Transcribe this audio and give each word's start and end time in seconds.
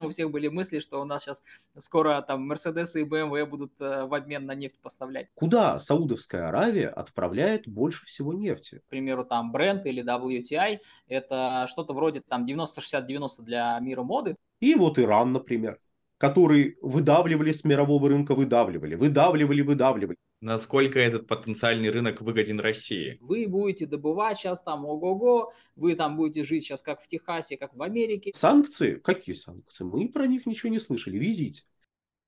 у 0.00 0.08
всех 0.10 0.30
были 0.30 0.48
мысли, 0.48 0.80
что 0.80 1.00
у 1.00 1.04
нас 1.04 1.24
сейчас 1.24 1.42
скоро 1.76 2.20
там 2.22 2.46
Мерседесы 2.46 3.02
и 3.02 3.04
БМВ 3.04 3.48
будут 3.48 3.80
э, 3.80 4.04
в 4.04 4.14
обмен 4.14 4.46
на 4.46 4.54
нефть 4.54 4.78
поставлять. 4.82 5.28
Куда 5.34 5.78
Саудовская 5.78 6.48
Аравия 6.48 6.88
отправляет 6.88 7.66
больше 7.66 8.04
всего 8.06 8.32
нефти? 8.32 8.82
К 8.86 8.88
примеру, 8.88 9.24
там 9.24 9.54
Brent 9.54 9.82
или 9.84 10.04
WTI, 10.04 10.80
это 11.08 11.66
что-то 11.68 11.94
вроде 11.94 12.20
там 12.20 12.46
90-60-90 12.46 13.28
для 13.40 13.78
мира 13.80 14.02
моды. 14.02 14.36
И 14.60 14.74
вот 14.74 14.98
Иран, 14.98 15.32
например 15.32 15.78
который 16.18 16.78
выдавливали 16.80 17.52
с 17.52 17.62
мирового 17.64 18.08
рынка, 18.08 18.34
выдавливали, 18.34 18.94
выдавливали, 18.94 19.60
выдавливали. 19.60 20.16
Насколько 20.42 20.98
этот 20.98 21.26
потенциальный 21.26 21.90
рынок 21.90 22.20
выгоден 22.20 22.60
России? 22.60 23.16
Вы 23.20 23.46
будете 23.48 23.86
добывать 23.86 24.36
сейчас 24.36 24.62
там 24.62 24.84
ого-го, 24.84 25.50
вы 25.76 25.94
там 25.96 26.16
будете 26.16 26.44
жить 26.44 26.64
сейчас 26.64 26.82
как 26.82 27.00
в 27.00 27.08
Техасе, 27.08 27.56
как 27.56 27.74
в 27.74 27.82
Америке. 27.82 28.32
Санкции? 28.34 28.96
Какие 28.96 29.34
санкции? 29.34 29.84
Мы 29.84 30.08
про 30.10 30.26
них 30.26 30.44
ничего 30.44 30.70
не 30.70 30.78
слышали. 30.78 31.16
Везите. 31.16 31.62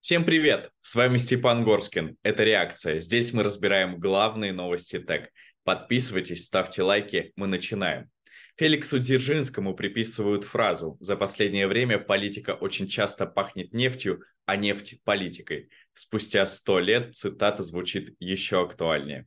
Всем 0.00 0.24
привет! 0.24 0.70
С 0.80 0.94
вами 0.94 1.18
Степан 1.18 1.64
Горскин. 1.64 2.16
Это 2.22 2.44
«Реакция». 2.44 3.00
Здесь 3.00 3.32
мы 3.34 3.42
разбираем 3.42 3.98
главные 3.98 4.52
новости 4.52 4.98
ТЭК. 4.98 5.30
Подписывайтесь, 5.64 6.46
ставьте 6.46 6.82
лайки. 6.82 7.32
Мы 7.36 7.46
начинаем. 7.46 8.08
Феликсу 8.56 8.98
Дзержинскому 8.98 9.74
приписывают 9.74 10.44
фразу 10.44 10.96
«За 11.00 11.16
последнее 11.16 11.66
время 11.66 11.98
политика 11.98 12.52
очень 12.52 12.88
часто 12.88 13.26
пахнет 13.26 13.72
нефтью, 13.74 14.22
а 14.46 14.56
нефть– 14.56 15.02
политикой». 15.04 15.68
Спустя 15.98 16.46
сто 16.46 16.78
лет 16.78 17.16
цитата 17.16 17.64
звучит 17.64 18.14
еще 18.20 18.62
актуальнее. 18.62 19.26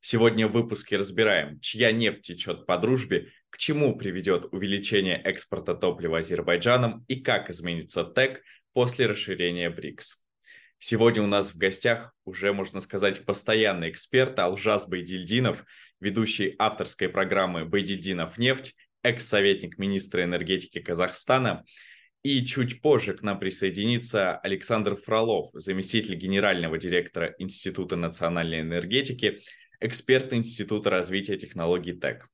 Сегодня 0.00 0.46
в 0.46 0.52
выпуске 0.52 0.96
разбираем, 0.96 1.58
чья 1.58 1.90
нефть 1.90 2.20
течет 2.20 2.66
по 2.66 2.78
дружбе, 2.78 3.32
к 3.50 3.58
чему 3.58 3.98
приведет 3.98 4.46
увеличение 4.52 5.20
экспорта 5.20 5.74
топлива 5.74 6.18
Азербайджаном 6.18 7.04
и 7.08 7.16
как 7.16 7.50
изменится 7.50 8.04
ТЭК 8.04 8.42
после 8.72 9.06
расширения 9.06 9.70
БРИКС. 9.70 10.22
Сегодня 10.78 11.20
у 11.20 11.26
нас 11.26 11.52
в 11.52 11.56
гостях 11.56 12.14
уже, 12.24 12.52
можно 12.52 12.78
сказать, 12.78 13.24
постоянный 13.24 13.90
эксперт 13.90 14.38
Алжас 14.38 14.86
Байдильдинов, 14.86 15.64
ведущий 15.98 16.54
авторской 16.60 17.08
программы 17.08 17.64
«Байдильдинов 17.64 18.38
нефть», 18.38 18.76
экс-советник 19.02 19.78
министра 19.78 20.22
энергетики 20.22 20.78
Казахстана. 20.78 21.64
И 22.24 22.42
чуть 22.42 22.80
позже 22.80 23.12
к 23.12 23.20
нам 23.20 23.38
присоединится 23.38 24.38
Александр 24.38 24.96
Фролов, 24.96 25.50
заместитель 25.52 26.14
генерального 26.14 26.78
директора 26.78 27.34
Института 27.36 27.96
национальной 27.96 28.62
энергетики, 28.62 29.42
эксперт 29.78 30.32
Института 30.32 30.88
развития 30.88 31.36
технологий 31.36 31.92
ТЭК. 31.92 32.30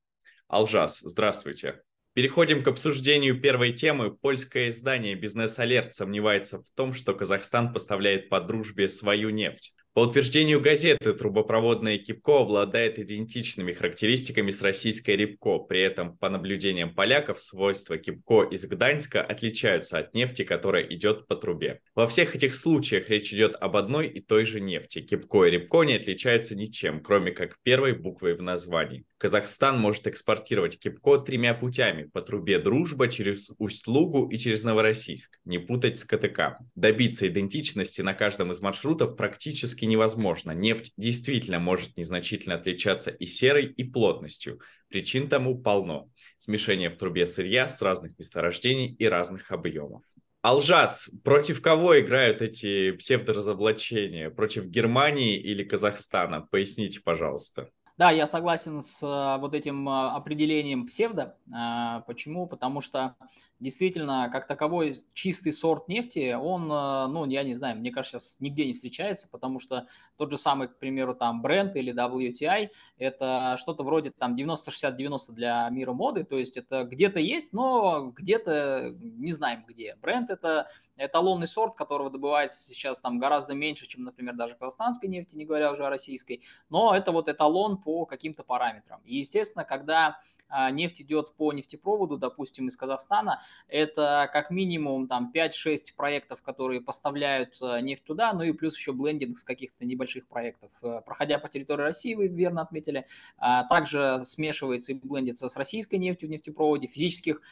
Алжас, 0.47 1.01
здравствуйте. 1.01 1.83
Переходим 2.13 2.63
к 2.63 2.69
обсуждению 2.69 3.41
первой 3.41 3.73
темы. 3.73 4.15
Польское 4.17 4.69
издание 4.69 5.17
«Бизнес 5.17 5.59
Алерт» 5.59 5.93
сомневается 5.93 6.63
в 6.63 6.71
том, 6.77 6.93
что 6.93 7.13
Казахстан 7.13 7.73
поставляет 7.73 8.29
по 8.29 8.41
дружбе 8.41 8.89
свою 8.89 9.31
нефть. 9.31 9.75
По 9.93 10.01
утверждению 10.01 10.61
газеты, 10.61 11.13
трубопроводная 11.13 11.99
Кипко 11.99 12.43
обладает 12.43 13.01
идентичными 13.01 13.73
характеристиками 13.73 14.53
с 14.53 14.63
российской 14.63 15.17
Рибко. 15.17 15.59
При 15.59 15.81
этом, 15.81 16.17
по 16.17 16.31
наблюдениям 16.31 16.95
поляков, 16.95 17.41
свойства 17.41 17.99
Кипко 17.99 18.45
из 18.45 18.65
Гданьска 18.67 19.21
отличаются 19.21 19.99
от 19.99 20.15
нефти, 20.15 20.45
которая 20.45 20.85
идет 20.85 21.27
по 21.27 21.35
трубе. 21.35 21.81
Во 21.97 22.07
всех 22.07 22.37
этих 22.37 22.55
случаях 22.55 23.11
речь 23.11 23.35
идет 23.35 23.57
об 23.57 23.77
одной 23.77 24.07
и 24.07 24.21
той 24.21 24.45
же 24.45 24.61
нефти. 24.61 25.01
Кипко 25.01 25.45
и 25.45 25.51
Рибко 25.51 25.83
не 25.83 25.95
отличаются 25.95 26.55
ничем, 26.55 27.03
кроме 27.03 27.33
как 27.33 27.59
первой 27.65 27.93
буквой 27.93 28.37
в 28.37 28.43
названии. 28.43 29.05
Казахстан 29.21 29.79
может 29.79 30.07
экспортировать 30.07 30.79
Кипко 30.79 31.19
тремя 31.19 31.53
путями. 31.53 32.05
По 32.05 32.23
трубе 32.23 32.59
Дружба, 32.59 33.07
через 33.07 33.51
Усть-Лугу 33.59 34.31
и 34.31 34.39
через 34.39 34.65
Новороссийск. 34.65 35.39
Не 35.45 35.59
путать 35.59 35.99
с 35.99 36.05
КТК. 36.05 36.59
Добиться 36.75 37.29
идентичности 37.29 38.01
на 38.01 38.15
каждом 38.15 38.51
из 38.51 38.63
маршрутов 38.63 39.19
практически 39.19 39.85
невозможно. 39.85 40.53
Нефть 40.53 40.95
действительно 40.97 41.59
может 41.59 41.99
незначительно 41.99 42.55
отличаться 42.55 43.11
и 43.11 43.27
серой, 43.27 43.67
и 43.67 43.85
плотностью. 43.85 44.59
Причин 44.89 45.29
тому 45.29 45.59
полно. 45.59 46.09
Смешение 46.39 46.89
в 46.89 46.97
трубе 46.97 47.27
сырья 47.27 47.69
с 47.69 47.83
разных 47.83 48.19
месторождений 48.19 48.97
и 48.99 49.05
разных 49.05 49.53
объемов. 49.53 50.03
Алжас, 50.41 51.11
против 51.23 51.61
кого 51.61 52.01
играют 52.01 52.41
эти 52.41 52.93
псевдоразоблачения? 52.93 54.31
Против 54.31 54.65
Германии 54.65 55.39
или 55.39 55.63
Казахстана? 55.63 56.49
Поясните, 56.51 57.01
пожалуйста. 57.05 57.69
Да, 58.01 58.11
я 58.11 58.25
согласен 58.25 58.81
с 58.81 59.03
э, 59.03 59.41
вот 59.43 59.55
этим 59.55 59.87
э, 59.87 59.93
определением 59.93 60.87
псевдо. 60.87 61.37
А, 61.53 62.01
почему? 62.07 62.47
Потому 62.47 62.81
что 62.81 63.15
действительно, 63.59 64.31
как 64.33 64.47
таковой 64.47 64.95
чистый 65.13 65.53
сорт 65.53 65.87
нефти, 65.87 66.33
он, 66.33 66.63
э, 66.73 67.07
ну, 67.09 67.27
я 67.27 67.43
не 67.43 67.53
знаю, 67.53 67.77
мне 67.77 67.91
кажется, 67.91 68.19
сейчас 68.19 68.41
нигде 68.41 68.65
не 68.65 68.73
встречается, 68.73 69.29
потому 69.31 69.59
что 69.59 69.87
тот 70.17 70.31
же 70.31 70.39
самый, 70.39 70.69
к 70.69 70.79
примеру, 70.79 71.15
там 71.15 71.45
Brent 71.45 71.75
или 71.75 71.93
WTI, 71.93 72.71
это 72.97 73.57
что-то 73.59 73.83
вроде 73.83 74.13
там 74.13 74.35
90-60-90 74.35 75.33
для 75.33 75.69
мира 75.69 75.93
моды, 75.93 76.25
то 76.25 76.39
есть 76.39 76.57
это 76.57 76.85
где-то 76.85 77.21
есть, 77.21 77.53
но 77.53 78.15
где-то 78.17 78.97
не 78.99 79.31
знаем 79.31 79.67
где. 79.69 79.99
Brent 80.01 80.29
это 80.31 80.69
эталонный 81.01 81.47
сорт, 81.47 81.75
которого 81.75 82.11
добывается 82.11 82.63
сейчас 82.63 83.01
там 83.01 83.19
гораздо 83.19 83.55
меньше, 83.55 83.87
чем, 83.87 84.05
например, 84.05 84.35
даже 84.35 84.55
казахстанской 84.55 85.09
нефти, 85.09 85.37
не 85.37 85.47
говоря 85.47 85.73
уже 85.73 85.87
о 85.87 85.91
российской, 85.91 86.43
но 86.69 86.95
это 86.95 87.13
вот 87.13 87.29
эталон 87.29 87.79
по 87.79 88.05
каким-то 88.05 88.45
параметрам. 88.45 89.01
И, 89.05 89.17
естественно, 89.17 89.65
когда 89.65 90.21
а, 90.51 90.71
нефть 90.71 91.03
идет 91.03 91.33
по 91.37 91.53
нефтепроводу, 91.53 92.19
допустим, 92.19 92.67
из 92.67 92.77
Казахстана, 92.77 93.41
это 93.69 94.29
как 94.33 94.51
минимум 94.51 95.07
там 95.07 95.31
5-6 95.33 95.95
проектов, 95.97 96.43
которые 96.43 96.81
поставляют 96.81 97.57
э, 97.63 97.81
нефть 97.81 98.05
туда, 98.05 98.33
ну 98.33 98.43
и 98.43 98.53
плюс 98.53 98.77
еще 98.77 98.93
блендинг 98.93 99.39
с 99.39 99.45
каких-то 99.45 99.85
небольших 99.85 100.27
проектов. 100.27 100.71
Э, 100.83 101.03
проходя 101.07 101.39
по 101.39 101.49
территории 101.49 101.83
России, 101.83 102.15
вы 102.15 102.27
верно 102.27 102.63
отметили, 102.63 103.07
а, 103.39 103.65
также 103.65 104.21
смешивается 104.25 104.93
и 104.93 104.97
блендится 104.97 105.49
с 105.49 105.57
российской 105.57 105.97
нефтью 105.97 106.29
в 106.29 106.33
нефтепроводе, 106.33 106.89
физических 106.89 107.43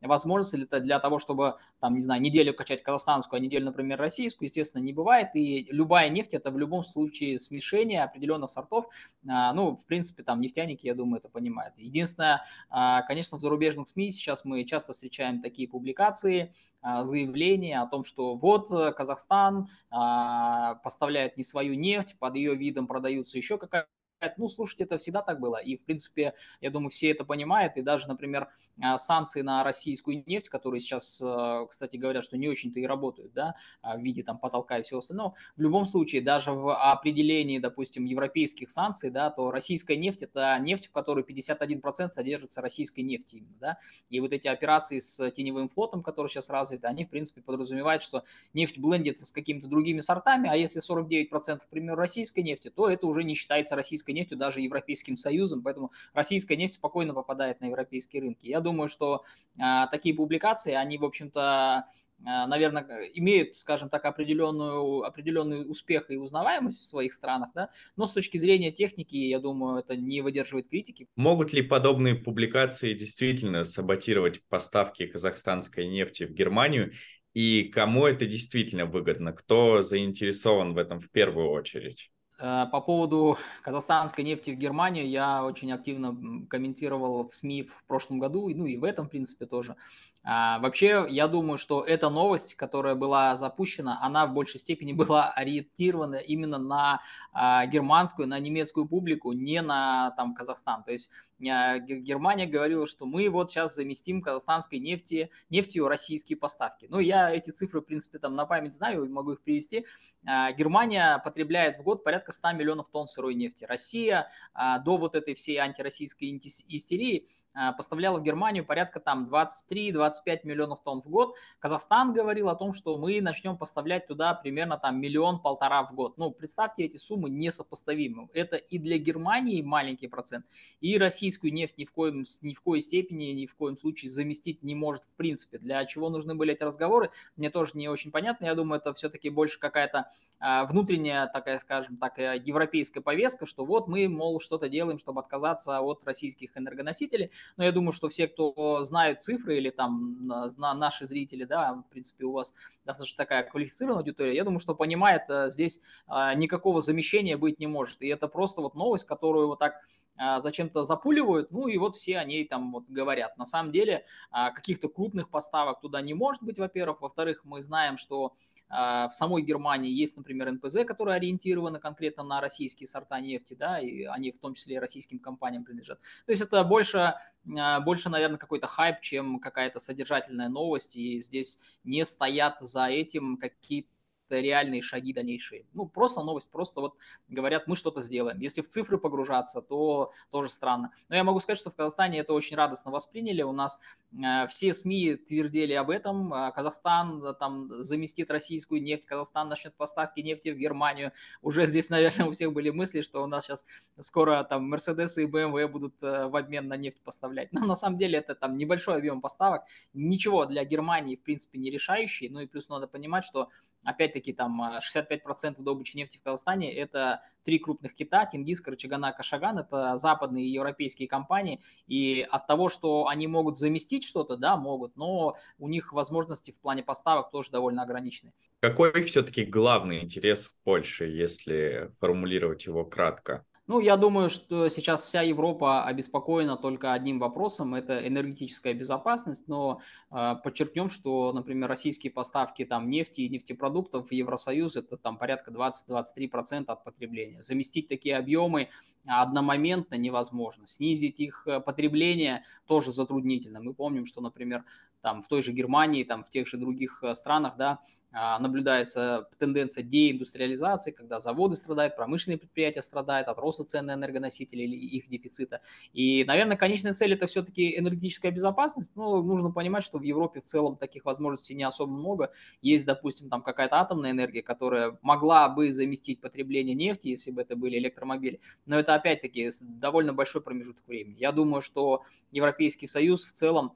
возможности 0.00 0.56
для, 0.56 0.80
для 0.80 0.98
того, 0.98 1.18
чтобы, 1.18 1.56
там, 1.80 1.94
не 1.94 2.00
знаю, 2.00 2.22
неделю 2.22 2.54
качать 2.54 2.82
казахстанскую, 2.82 3.38
а 3.38 3.40
неделю, 3.40 3.66
например, 3.66 3.98
российскую, 3.98 4.46
естественно, 4.46 4.82
не 4.82 4.92
бывает. 4.92 5.34
И 5.34 5.66
любая 5.70 6.08
нефть– 6.08 6.34
это 6.34 6.50
в 6.50 6.58
любом 6.58 6.84
случае 6.84 7.38
смешение 7.38 8.04
определенных 8.04 8.50
сортов. 8.50 8.86
А, 9.28 9.52
ну, 9.52 9.76
в 9.76 9.86
принципе, 9.86 10.22
там 10.22 10.40
нефтяники, 10.40 10.86
я 10.86 10.94
думаю, 10.94 11.18
это 11.18 11.28
понимают. 11.28 11.74
Единственное, 11.78 12.44
а, 12.70 13.02
конечно, 13.02 13.38
в 13.38 13.40
зарубежных 13.40 13.88
СМИ 13.88 14.10
сейчас 14.10 14.44
мы 14.44 14.64
часто 14.64 14.92
встречаем 14.92 15.40
такие 15.40 15.68
публикации, 15.68 16.52
а, 16.80 17.04
заявления 17.04 17.80
о 17.80 17.86
том, 17.86 18.04
что 18.04 18.36
вот 18.36 18.68
Казахстан 18.68 19.68
поставляет 19.90 21.36
не 21.36 21.42
свою 21.42 21.74
нефть, 21.74 22.16
под 22.18 22.36
ее 22.36 22.54
видом 22.54 22.86
продаются 22.86 23.38
еще 23.38 23.58
какая 23.58 23.86
ну, 24.36 24.48
слушайте, 24.48 24.84
это 24.84 24.98
всегда 24.98 25.22
так 25.22 25.40
было. 25.40 25.56
И, 25.56 25.76
в 25.76 25.84
принципе, 25.84 26.34
я 26.60 26.70
думаю, 26.70 26.90
все 26.90 27.10
это 27.10 27.24
понимают. 27.24 27.76
И 27.76 27.82
даже, 27.82 28.08
например, 28.08 28.48
а, 28.80 28.98
санкции 28.98 29.42
на 29.42 29.64
российскую 29.64 30.22
нефть, 30.26 30.48
которые 30.48 30.80
сейчас, 30.80 31.22
а, 31.24 31.66
кстати, 31.66 31.96
говорят, 31.96 32.24
что 32.24 32.36
не 32.36 32.48
очень-то 32.48 32.80
и 32.80 32.86
работают, 32.86 33.32
да, 33.32 33.54
а, 33.82 33.96
в 33.96 34.00
виде 34.00 34.22
там 34.22 34.38
потолка 34.38 34.78
и 34.78 34.82
всего 34.82 34.98
остального. 34.98 35.34
В 35.56 35.62
любом 35.62 35.86
случае, 35.86 36.22
даже 36.22 36.52
в 36.52 36.74
определении, 36.74 37.58
допустим, 37.58 38.04
европейских 38.04 38.70
санкций, 38.70 39.10
да, 39.10 39.30
то 39.30 39.50
российская 39.50 39.96
нефть– 39.96 40.22
это 40.24 40.58
нефть, 40.60 40.88
в 40.88 40.92
которой 40.92 41.24
51% 41.24 42.08
содержится 42.14 42.60
российской 42.60 43.00
нефти 43.00 43.36
именно, 43.36 43.56
да. 43.60 43.78
И 44.10 44.20
вот 44.20 44.32
эти 44.32 44.48
операции 44.48 44.98
с 44.98 45.30
теневым 45.30 45.68
флотом, 45.68 46.02
которые 46.02 46.28
сейчас 46.30 46.50
развиты, 46.50 46.86
они, 46.86 47.04
в 47.04 47.10
принципе, 47.10 47.42
подразумевают, 47.42 48.02
что 48.02 48.24
нефть 48.54 48.78
блендится 48.78 49.26
с 49.26 49.32
какими-то 49.32 49.68
другими 49.68 50.00
сортами, 50.00 50.48
а 50.48 50.56
если 50.56 50.80
49%, 50.80 51.58
к 51.58 51.68
примеру, 51.68 51.96
российской 51.96 52.40
нефти, 52.40 52.70
то 52.70 52.88
это 52.88 53.06
уже 53.06 53.24
не 53.24 53.34
считается 53.34 53.76
российской 53.76 54.07
российской 54.08 54.12
нефтью, 54.12 54.38
даже 54.38 54.60
Европейским 54.60 55.16
Союзом, 55.16 55.62
поэтому 55.62 55.92
российская 56.14 56.56
нефть 56.56 56.74
спокойно 56.74 57.14
попадает 57.14 57.60
на 57.60 57.66
европейские 57.66 58.22
рынки. 58.22 58.46
Я 58.46 58.60
думаю, 58.60 58.88
что 58.88 59.22
а, 59.58 59.86
такие 59.88 60.14
публикации, 60.14 60.74
они, 60.74 60.98
в 60.98 61.04
общем-то, 61.04 61.84
а, 62.24 62.46
наверное, 62.46 62.84
имеют, 63.14 63.56
скажем 63.56 63.88
так, 63.88 64.04
определенную, 64.04 65.02
определенный 65.04 65.68
успех 65.68 66.10
и 66.10 66.16
узнаваемость 66.16 66.80
в 66.80 66.88
своих 66.88 67.12
странах, 67.12 67.50
да, 67.54 67.68
но 67.96 68.06
с 68.06 68.12
точки 68.12 68.38
зрения 68.38 68.72
техники, 68.72 69.16
я 69.16 69.38
думаю, 69.38 69.78
это 69.78 69.96
не 69.96 70.22
выдерживает 70.22 70.68
критики. 70.68 71.06
Могут 71.16 71.52
ли 71.52 71.62
подобные 71.62 72.14
публикации 72.14 72.94
действительно 72.94 73.64
саботировать 73.64 74.42
поставки 74.48 75.06
казахстанской 75.06 75.86
нефти 75.86 76.24
в 76.24 76.32
Германию? 76.32 76.92
И 77.34 77.64
кому 77.64 78.06
это 78.06 78.26
действительно 78.26 78.86
выгодно? 78.86 79.32
Кто 79.32 79.82
заинтересован 79.82 80.74
в 80.74 80.78
этом 80.78 80.98
в 80.98 81.08
первую 81.10 81.50
очередь? 81.50 82.10
Э, 82.38 82.66
по 82.70 82.80
поводу 82.80 83.36
казахстанской 83.62 84.24
нефти 84.24 84.52
в 84.52 84.58
Германию 84.58 85.08
я 85.08 85.44
очень 85.44 85.72
активно 85.72 86.46
комментировал 86.48 87.26
в 87.26 87.34
СМИ 87.34 87.64
в 87.64 87.84
прошлом 87.86 88.18
году, 88.20 88.48
ну 88.54 88.66
и 88.66 88.76
в 88.76 88.84
этом, 88.84 89.06
в 89.06 89.10
принципе, 89.10 89.46
тоже. 89.46 89.76
А, 90.24 90.58
вообще, 90.58 91.06
я 91.08 91.26
думаю, 91.26 91.56
что 91.58 91.82
эта 91.82 92.10
новость, 92.10 92.54
которая 92.54 92.94
была 92.94 93.34
запущена, 93.34 93.98
она 94.02 94.26
в 94.26 94.34
большей 94.34 94.60
степени 94.60 94.92
была 94.94 95.30
ориентирована 95.30 96.16
именно 96.16 96.58
на 96.58 97.00
а, 97.32 97.64
германскую, 97.66 98.28
на 98.28 98.38
немецкую 98.38 98.86
публику, 98.86 99.32
не 99.32 99.62
на 99.62 100.10
там, 100.18 100.34
Казахстан. 100.34 100.84
То 100.84 100.92
есть 100.92 101.10
а, 101.48 101.78
Германия 101.78 102.46
говорила, 102.46 102.86
что 102.86 103.06
мы 103.06 103.30
вот 103.30 103.50
сейчас 103.50 103.74
заместим 103.74 104.20
казахстанской 104.20 104.80
нефти, 104.80 105.30
нефтью 105.50 105.88
российские 105.88 106.36
поставки. 106.36 106.86
Ну, 106.90 106.98
я 106.98 107.30
эти 107.30 107.50
цифры, 107.50 107.80
в 107.80 107.84
принципе, 107.84 108.18
там 108.18 108.34
на 108.34 108.44
память 108.44 108.74
знаю, 108.74 109.10
могу 109.10 109.32
их 109.32 109.40
привести. 109.40 109.86
Германия 110.24 111.22
потребляет 111.24 111.78
в 111.78 111.82
год 111.82 112.04
порядка 112.04 112.27
100 112.32 112.52
миллионов 112.52 112.88
тонн 112.88 113.06
сырой 113.06 113.34
нефти. 113.34 113.64
Россия 113.64 114.28
а, 114.54 114.78
до 114.78 114.96
вот 114.96 115.14
этой 115.14 115.34
всей 115.34 115.56
антироссийской 115.58 116.38
истерии 116.68 117.28
поставляла 117.76 118.18
в 118.18 118.22
Германию 118.22 118.64
порядка 118.64 119.00
там 119.00 119.26
23-25 119.26 120.40
миллионов 120.44 120.82
тонн 120.82 121.02
в 121.02 121.08
год. 121.08 121.36
Казахстан 121.58 122.12
говорил 122.12 122.48
о 122.48 122.54
том, 122.54 122.72
что 122.72 122.96
мы 122.98 123.20
начнем 123.20 123.56
поставлять 123.56 124.06
туда 124.06 124.34
примерно 124.34 124.78
там 124.78 125.00
миллион-полтора 125.00 125.84
в 125.84 125.94
год. 125.94 126.18
Ну, 126.18 126.30
представьте, 126.30 126.84
эти 126.84 126.96
суммы 126.96 127.30
несопоставимы. 127.30 128.28
Это 128.32 128.56
и 128.56 128.78
для 128.78 128.98
Германии 128.98 129.62
маленький 129.62 130.08
процент, 130.08 130.46
и 130.80 130.98
российскую 130.98 131.52
нефть 131.52 131.78
ни 131.78 131.84
в, 131.84 131.92
коем, 131.92 132.24
ни 132.42 132.54
в 132.54 132.60
коей 132.62 132.80
степени, 132.80 133.26
ни 133.26 133.46
в 133.46 133.54
коем 133.54 133.76
случае 133.76 134.10
заместить 134.10 134.62
не 134.62 134.74
может 134.74 135.04
в 135.04 135.14
принципе. 135.14 135.58
Для 135.58 135.84
чего 135.84 136.10
нужны 136.10 136.34
были 136.34 136.52
эти 136.52 136.64
разговоры, 136.64 137.10
мне 137.36 137.50
тоже 137.50 137.72
не 137.74 137.88
очень 137.88 138.10
понятно. 138.10 138.46
Я 138.46 138.54
думаю, 138.54 138.80
это 138.80 138.92
все-таки 138.92 139.30
больше 139.30 139.58
какая-то 139.58 140.10
а, 140.40 140.64
внутренняя, 140.66 141.26
такая, 141.26 141.58
скажем 141.58 141.96
так, 141.96 142.18
э, 142.18 142.40
европейская 142.44 143.00
повестка, 143.00 143.46
что 143.46 143.64
вот 143.64 143.88
мы, 143.88 144.08
мол, 144.08 144.40
что-то 144.40 144.68
делаем, 144.68 144.98
чтобы 144.98 145.20
отказаться 145.20 145.80
от 145.80 146.04
российских 146.04 146.56
энергоносителей. 146.56 147.30
Но 147.56 147.64
я 147.64 147.72
думаю, 147.72 147.92
что 147.92 148.08
все, 148.08 148.28
кто 148.28 148.82
знают 148.82 149.22
цифры 149.22 149.56
или 149.56 149.70
там 149.70 150.16
наши 150.56 151.06
зрители, 151.06 151.44
да, 151.44 151.74
в 151.74 151.90
принципе, 151.90 152.24
у 152.24 152.32
вас 152.32 152.54
достаточно 152.84 153.24
такая 153.24 153.42
квалифицированная 153.42 154.00
аудитория, 154.00 154.34
я 154.34 154.44
думаю, 154.44 154.60
что 154.60 154.74
понимает, 154.74 155.22
э, 155.28 155.50
здесь 155.50 155.82
а, 156.06 156.34
никакого 156.34 156.80
замещения 156.80 157.36
быть 157.36 157.58
не 157.58 157.66
может. 157.66 158.02
И 158.02 158.08
это 158.08 158.28
просто 158.28 158.60
вот 158.60 158.74
новость, 158.74 159.06
которую 159.06 159.48
вот 159.48 159.58
так 159.58 159.80
а, 160.16 160.40
зачем-то 160.40 160.84
запуливают, 160.84 161.52
ну 161.52 161.68
и 161.68 161.78
вот 161.78 161.94
все 161.94 162.18
они 162.18 162.44
там 162.44 162.72
вот 162.72 162.84
говорят. 162.88 163.38
На 163.38 163.44
самом 163.44 163.70
деле 163.70 164.04
а, 164.30 164.50
каких-то 164.50 164.88
крупных 164.88 165.30
поставок 165.30 165.80
туда 165.80 166.00
не 166.00 166.14
может 166.14 166.42
быть, 166.42 166.58
во-первых. 166.58 167.00
Во-вторых, 167.00 167.42
мы 167.44 167.60
знаем, 167.60 167.96
что 167.96 168.34
в 168.68 169.10
самой 169.12 169.42
Германии 169.42 169.90
есть, 169.90 170.16
например, 170.16 170.52
НПЗ, 170.52 170.84
которые 170.86 171.16
ориентированы 171.16 171.78
конкретно 171.78 172.22
на 172.22 172.40
российские 172.40 172.86
сорта 172.86 173.20
нефти, 173.20 173.54
да, 173.54 173.78
и 173.78 174.04
они 174.04 174.30
в 174.30 174.38
том 174.38 174.54
числе 174.54 174.76
и 174.76 174.78
российским 174.78 175.18
компаниям 175.18 175.64
принадлежат. 175.64 176.00
То 176.26 176.32
есть 176.32 176.42
это 176.42 176.62
больше, 176.64 177.14
а, 177.56 177.80
больше 177.80 178.10
наверное, 178.10 178.38
какой-то 178.38 178.66
хайп, 178.66 179.00
чем 179.00 179.40
какая-то 179.40 179.80
содержательная 179.80 180.48
новость, 180.48 180.96
и 180.96 181.20
здесь 181.20 181.60
не 181.84 182.04
стоят 182.04 182.60
за 182.60 182.86
этим 182.86 183.38
какие-то 183.38 183.88
реальные 184.30 184.82
шаги 184.82 185.12
дальнейшие. 185.12 185.66
Ну, 185.74 185.86
просто 185.86 186.22
новость, 186.22 186.50
просто 186.50 186.80
вот 186.80 186.96
говорят, 187.28 187.66
мы 187.66 187.76
что-то 187.76 188.00
сделаем. 188.00 188.40
Если 188.40 188.62
в 188.62 188.68
цифры 188.68 188.98
погружаться, 188.98 189.60
то 189.60 190.10
тоже 190.30 190.48
странно. 190.48 190.92
Но 191.08 191.16
я 191.16 191.24
могу 191.24 191.40
сказать, 191.40 191.58
что 191.58 191.70
в 191.70 191.76
Казахстане 191.76 192.18
это 192.18 192.32
очень 192.32 192.56
радостно 192.56 192.90
восприняли. 192.90 193.42
У 193.42 193.52
нас 193.52 193.80
э, 194.12 194.46
все 194.46 194.72
СМИ 194.72 195.16
твердили 195.16 195.72
об 195.72 195.90
этом. 195.90 196.32
Э, 196.32 196.52
Казахстан 196.52 197.22
э, 197.22 197.34
там 197.34 197.70
заместит 197.82 198.30
российскую 198.30 198.82
нефть, 198.82 199.06
Казахстан 199.06 199.48
начнет 199.48 199.74
поставки 199.74 200.20
нефти 200.20 200.50
в 200.50 200.56
Германию. 200.56 201.12
Уже 201.42 201.66
здесь, 201.66 201.90
наверное, 201.90 202.26
у 202.26 202.32
всех 202.32 202.52
были 202.52 202.70
мысли, 202.70 203.02
что 203.02 203.22
у 203.22 203.26
нас 203.26 203.46
сейчас 203.46 203.64
скоро 203.98 204.42
там 204.44 204.68
Мерседесы 204.68 205.24
и 205.24 205.26
БМВ 205.26 205.70
будут 205.70 206.00
в 206.00 206.36
обмен 206.36 206.68
на 206.68 206.76
нефть 206.76 207.00
поставлять. 207.02 207.52
Но 207.52 207.64
на 207.64 207.76
самом 207.76 207.98
деле 207.98 208.18
это 208.18 208.34
там 208.34 208.54
небольшой 208.54 208.96
объем 208.96 209.20
поставок. 209.20 209.64
Ничего 209.94 210.46
для 210.46 210.64
Германии, 210.64 211.16
в 211.16 211.22
принципе, 211.22 211.58
не 211.58 211.70
решающий. 211.70 212.28
Ну 212.28 212.40
и 212.40 212.46
плюс 212.46 212.68
надо 212.68 212.86
понимать, 212.86 213.24
что 213.24 213.48
опять-таки 213.84 214.32
там 214.32 214.60
65% 214.62 215.62
добычи 215.62 215.96
нефти 215.96 216.18
в 216.18 216.22
Казахстане 216.22 216.72
это 216.72 217.22
три 217.44 217.58
крупных 217.58 217.94
кита, 217.94 218.26
Тингис, 218.26 218.60
Карачагана, 218.60 219.12
Кашаган, 219.12 219.58
это 219.58 219.96
западные 219.96 220.52
европейские 220.52 221.08
компании, 221.08 221.60
и 221.86 222.26
от 222.30 222.46
того, 222.46 222.68
что 222.68 223.08
они 223.08 223.26
могут 223.26 223.58
заместить 223.58 224.04
что-то, 224.04 224.36
да, 224.36 224.56
могут, 224.56 224.96
но 224.96 225.34
у 225.58 225.68
них 225.68 225.92
возможности 225.92 226.50
в 226.50 226.60
плане 226.60 226.82
поставок 226.82 227.30
тоже 227.30 227.50
довольно 227.50 227.82
ограничены. 227.82 228.32
Какой 228.60 229.02
все-таки 229.04 229.44
главный 229.44 230.00
интерес 230.02 230.46
в 230.46 230.62
Польше, 230.62 231.06
если 231.06 231.90
формулировать 232.00 232.66
его 232.66 232.84
кратко? 232.84 233.46
Ну, 233.68 233.80
я 233.80 233.98
думаю, 233.98 234.30
что 234.30 234.68
сейчас 234.68 235.02
вся 235.02 235.20
Европа 235.20 235.84
обеспокоена 235.84 236.56
только 236.56 236.94
одним 236.94 237.18
вопросом– 237.18 237.74
это 237.74 238.08
энергетическая 238.08 238.72
безопасность, 238.72 239.46
но 239.46 239.82
э, 240.10 240.36
подчеркнем, 240.42 240.88
что, 240.88 241.34
например, 241.34 241.68
российские 241.68 242.10
поставки 242.10 242.64
там, 242.64 242.88
нефти 242.88 243.20
и 243.20 243.28
нефтепродуктов 243.28 244.08
в 244.08 244.12
Евросоюз– 244.12 244.76
это 244.76 244.96
там 244.96 245.18
порядка 245.18 245.50
20-23% 245.50 246.64
от 246.68 246.82
потребления. 246.82 247.42
Заместить 247.42 247.88
такие 247.88 248.16
объемы 248.16 248.70
одномоментно 249.06 249.96
невозможно. 249.96 250.66
Снизить 250.66 251.20
их 251.20 251.46
э, 251.46 251.60
потребление 251.60 252.44
тоже 252.66 252.90
затруднительно. 252.90 253.60
Мы 253.60 253.74
помним, 253.74 254.06
что, 254.06 254.22
например, 254.22 254.64
там 255.00 255.22
в 255.22 255.28
той 255.28 255.42
же 255.42 255.52
Германии, 255.52 256.04
там 256.04 256.24
в 256.24 256.30
тех 256.30 256.46
же 256.46 256.56
других 256.56 257.02
э, 257.02 257.14
странах, 257.14 257.56
да, 257.56 257.80
а, 258.10 258.38
наблюдается 258.38 259.28
тенденция 259.38 259.84
деиндустриализации, 259.84 260.92
когда 260.92 261.20
заводы 261.20 261.56
страдают, 261.56 261.94
промышленные 261.94 262.38
предприятия 262.38 262.80
страдают 262.80 263.28
от 263.28 263.38
роста 263.38 263.64
цен 263.64 263.84
на 263.86 263.94
энергоносители 263.94 264.62
или 264.62 264.76
их 264.76 265.08
дефицита. 265.08 265.60
И, 265.92 266.24
наверное, 266.24 266.56
конечная 266.56 266.94
цель 266.94 267.12
это 267.12 267.26
все-таки 267.26 267.78
энергетическая 267.78 268.32
безопасность. 268.32 268.92
Но 268.96 269.22
нужно 269.22 269.50
понимать, 269.50 269.84
что 269.84 269.98
в 269.98 270.02
Европе 270.02 270.40
в 270.40 270.44
целом 270.44 270.76
таких 270.76 271.04
возможностей 271.04 271.54
не 271.54 271.64
особо 271.64 271.92
много. 271.92 272.32
Есть, 272.62 272.86
допустим, 272.86 273.28
там 273.28 273.42
какая-то 273.42 273.76
атомная 273.76 274.12
энергия, 274.12 274.42
которая 274.42 274.98
могла 275.02 275.50
бы 275.50 275.70
заместить 275.70 276.22
потребление 276.22 276.74
нефти, 276.74 277.08
если 277.08 277.30
бы 277.30 277.42
это 277.42 277.56
были 277.56 277.76
электромобили. 277.76 278.40
Но 278.64 278.78
это 278.78 278.94
опять-таки 278.94 279.50
довольно 279.60 280.14
большой 280.14 280.40
промежуток 280.40 280.86
времени. 280.88 281.16
Я 281.18 281.32
думаю, 281.32 281.60
что 281.60 282.02
Европейский 282.30 282.86
Союз 282.86 283.26
в 283.26 283.32
целом 283.32 283.74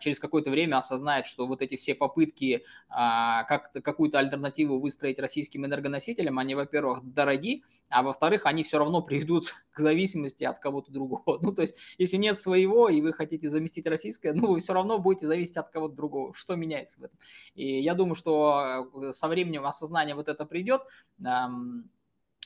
через 0.00 0.18
какое-то 0.18 0.50
время 0.50 0.78
осознает, 0.78 1.26
что 1.26 1.46
вот 1.46 1.62
эти 1.62 1.76
все 1.76 1.94
попытки 1.94 2.64
а, 2.88 3.44
как 3.44 3.72
какую-то 3.72 4.18
альтернативу 4.18 4.80
выстроить 4.80 5.18
российским 5.18 5.66
энергоносителям, 5.66 6.38
они, 6.38 6.54
во-первых, 6.54 7.02
дороги, 7.02 7.62
а 7.88 8.02
во-вторых, 8.02 8.46
они 8.46 8.62
все 8.62 8.78
равно 8.78 9.02
приведут 9.02 9.52
к 9.72 9.78
зависимости 9.78 10.44
от 10.44 10.58
кого-то 10.58 10.90
другого. 10.90 11.38
Ну, 11.42 11.52
то 11.52 11.62
есть, 11.62 11.76
если 11.98 12.16
нет 12.16 12.38
своего, 12.38 12.88
и 12.88 13.00
вы 13.00 13.12
хотите 13.12 13.48
заместить 13.48 13.86
российское, 13.86 14.32
ну, 14.32 14.52
вы 14.52 14.58
все 14.58 14.72
равно 14.72 14.98
будете 14.98 15.26
зависеть 15.26 15.56
от 15.56 15.68
кого-то 15.68 15.94
другого. 15.94 16.32
Что 16.34 16.56
меняется 16.56 17.00
в 17.00 17.04
этом? 17.04 17.18
И 17.54 17.80
я 17.80 17.94
думаю, 17.94 18.14
что 18.14 18.90
э, 18.94 19.12
со 19.12 19.28
временем 19.28 19.66
осознание 19.66 20.14
вот 20.14 20.28
это 20.28 20.44
придет. 20.44 20.82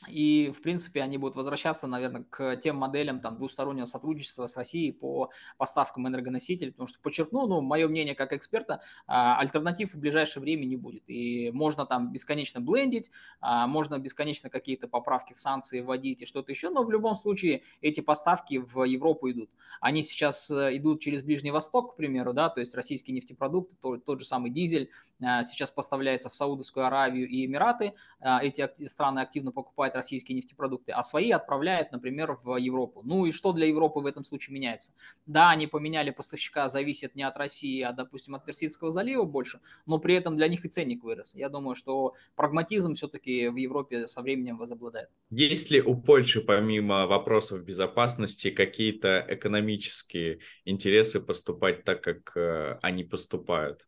И, 0.07 0.51
в 0.51 0.61
принципе, 0.61 1.01
они 1.01 1.17
будут 1.17 1.35
возвращаться, 1.35 1.87
наверное, 1.87 2.23
к 2.29 2.55
тем 2.57 2.77
моделям 2.77 3.19
там, 3.19 3.37
двустороннего 3.37 3.85
сотрудничества 3.85 4.45
с 4.45 4.57
Россией 4.57 4.91
по 4.91 5.29
поставкам 5.57 6.07
энергоносителей, 6.07 6.71
потому 6.71 6.87
что, 6.87 6.99
подчеркну, 6.99 7.47
ну, 7.47 7.61
мое 7.61 7.87
мнение 7.87 8.15
как 8.15 8.33
эксперта, 8.33 8.81
а, 9.07 9.39
альтернатив 9.39 9.93
в 9.93 9.99
ближайшее 9.99 10.41
время 10.41 10.65
не 10.65 10.75
будет. 10.75 11.03
И 11.07 11.51
можно 11.51 11.85
там 11.85 12.11
бесконечно 12.11 12.59
блендить, 12.61 13.11
а, 13.39 13.67
можно 13.67 13.97
бесконечно 13.99 14.49
какие-то 14.49 14.87
поправки 14.87 15.33
в 15.33 15.39
санкции 15.39 15.81
вводить 15.81 16.21
и 16.21 16.25
что-то 16.25 16.51
еще, 16.51 16.69
но 16.69 16.83
в 16.83 16.91
любом 16.91 17.15
случае 17.15 17.63
эти 17.81 18.01
поставки 18.01 18.57
в 18.57 18.83
Европу 18.83 19.29
идут. 19.31 19.49
Они 19.79 20.01
сейчас 20.01 20.51
э, 20.51 20.77
идут 20.77 21.01
через 21.01 21.23
Ближний 21.23 21.51
Восток, 21.51 21.93
к 21.93 21.95
примеру, 21.95 22.33
да, 22.33 22.49
то 22.49 22.59
есть 22.59 22.75
российские 22.75 23.15
нефтепродукты, 23.15 23.75
тот, 23.81 24.05
тот 24.05 24.19
же 24.19 24.25
самый 24.25 24.51
дизель 24.51 24.89
а, 25.21 25.43
сейчас 25.43 25.71
поставляется 25.71 26.29
в 26.29 26.35
Саудовскую 26.35 26.85
Аравию 26.85 27.27
и 27.27 27.45
Эмираты. 27.45 27.93
Эти 28.19 28.87
страны 28.87 29.19
активно 29.19 29.51
покупают 29.51 29.92
покупает 29.93 29.95
российские 29.95 30.35
нефтепродукты, 30.35 30.91
а 30.91 31.03
свои 31.03 31.31
отправляет, 31.31 31.91
например, 31.91 32.37
в 32.43 32.57
Европу. 32.57 33.01
Ну 33.05 33.25
и 33.25 33.31
что 33.31 33.53
для 33.53 33.67
Европы 33.67 33.99
в 33.99 34.05
этом 34.05 34.23
случае 34.23 34.53
меняется? 34.53 34.91
Да, 35.25 35.51
они 35.51 35.67
поменяли 35.67 36.11
поставщика, 36.11 36.67
зависит 36.67 37.15
не 37.15 37.23
от 37.23 37.37
России, 37.37 37.81
а, 37.81 37.93
допустим, 37.93 38.35
от 38.35 38.45
Персидского 38.45 38.91
залива 38.91 39.23
больше, 39.23 39.59
но 39.85 39.99
при 39.99 40.15
этом 40.15 40.35
для 40.35 40.47
них 40.47 40.65
и 40.65 40.69
ценник 40.69 41.03
вырос. 41.03 41.35
Я 41.35 41.49
думаю, 41.49 41.75
что 41.75 42.13
прагматизм 42.35 42.93
все-таки 42.93 43.49
в 43.49 43.55
Европе 43.55 44.07
со 44.07 44.21
временем 44.21 44.57
возобладает. 44.57 45.09
Есть 45.29 45.71
ли 45.71 45.81
у 45.81 45.95
Польши, 45.95 46.41
помимо 46.41 47.07
вопросов 47.07 47.63
безопасности, 47.63 48.51
какие-то 48.51 49.25
экономические 49.29 50.39
интересы 50.65 51.19
поступать 51.19 51.83
так, 51.83 52.01
как 52.01 52.37
э, 52.37 52.79
они 52.81 53.03
поступают? 53.03 53.85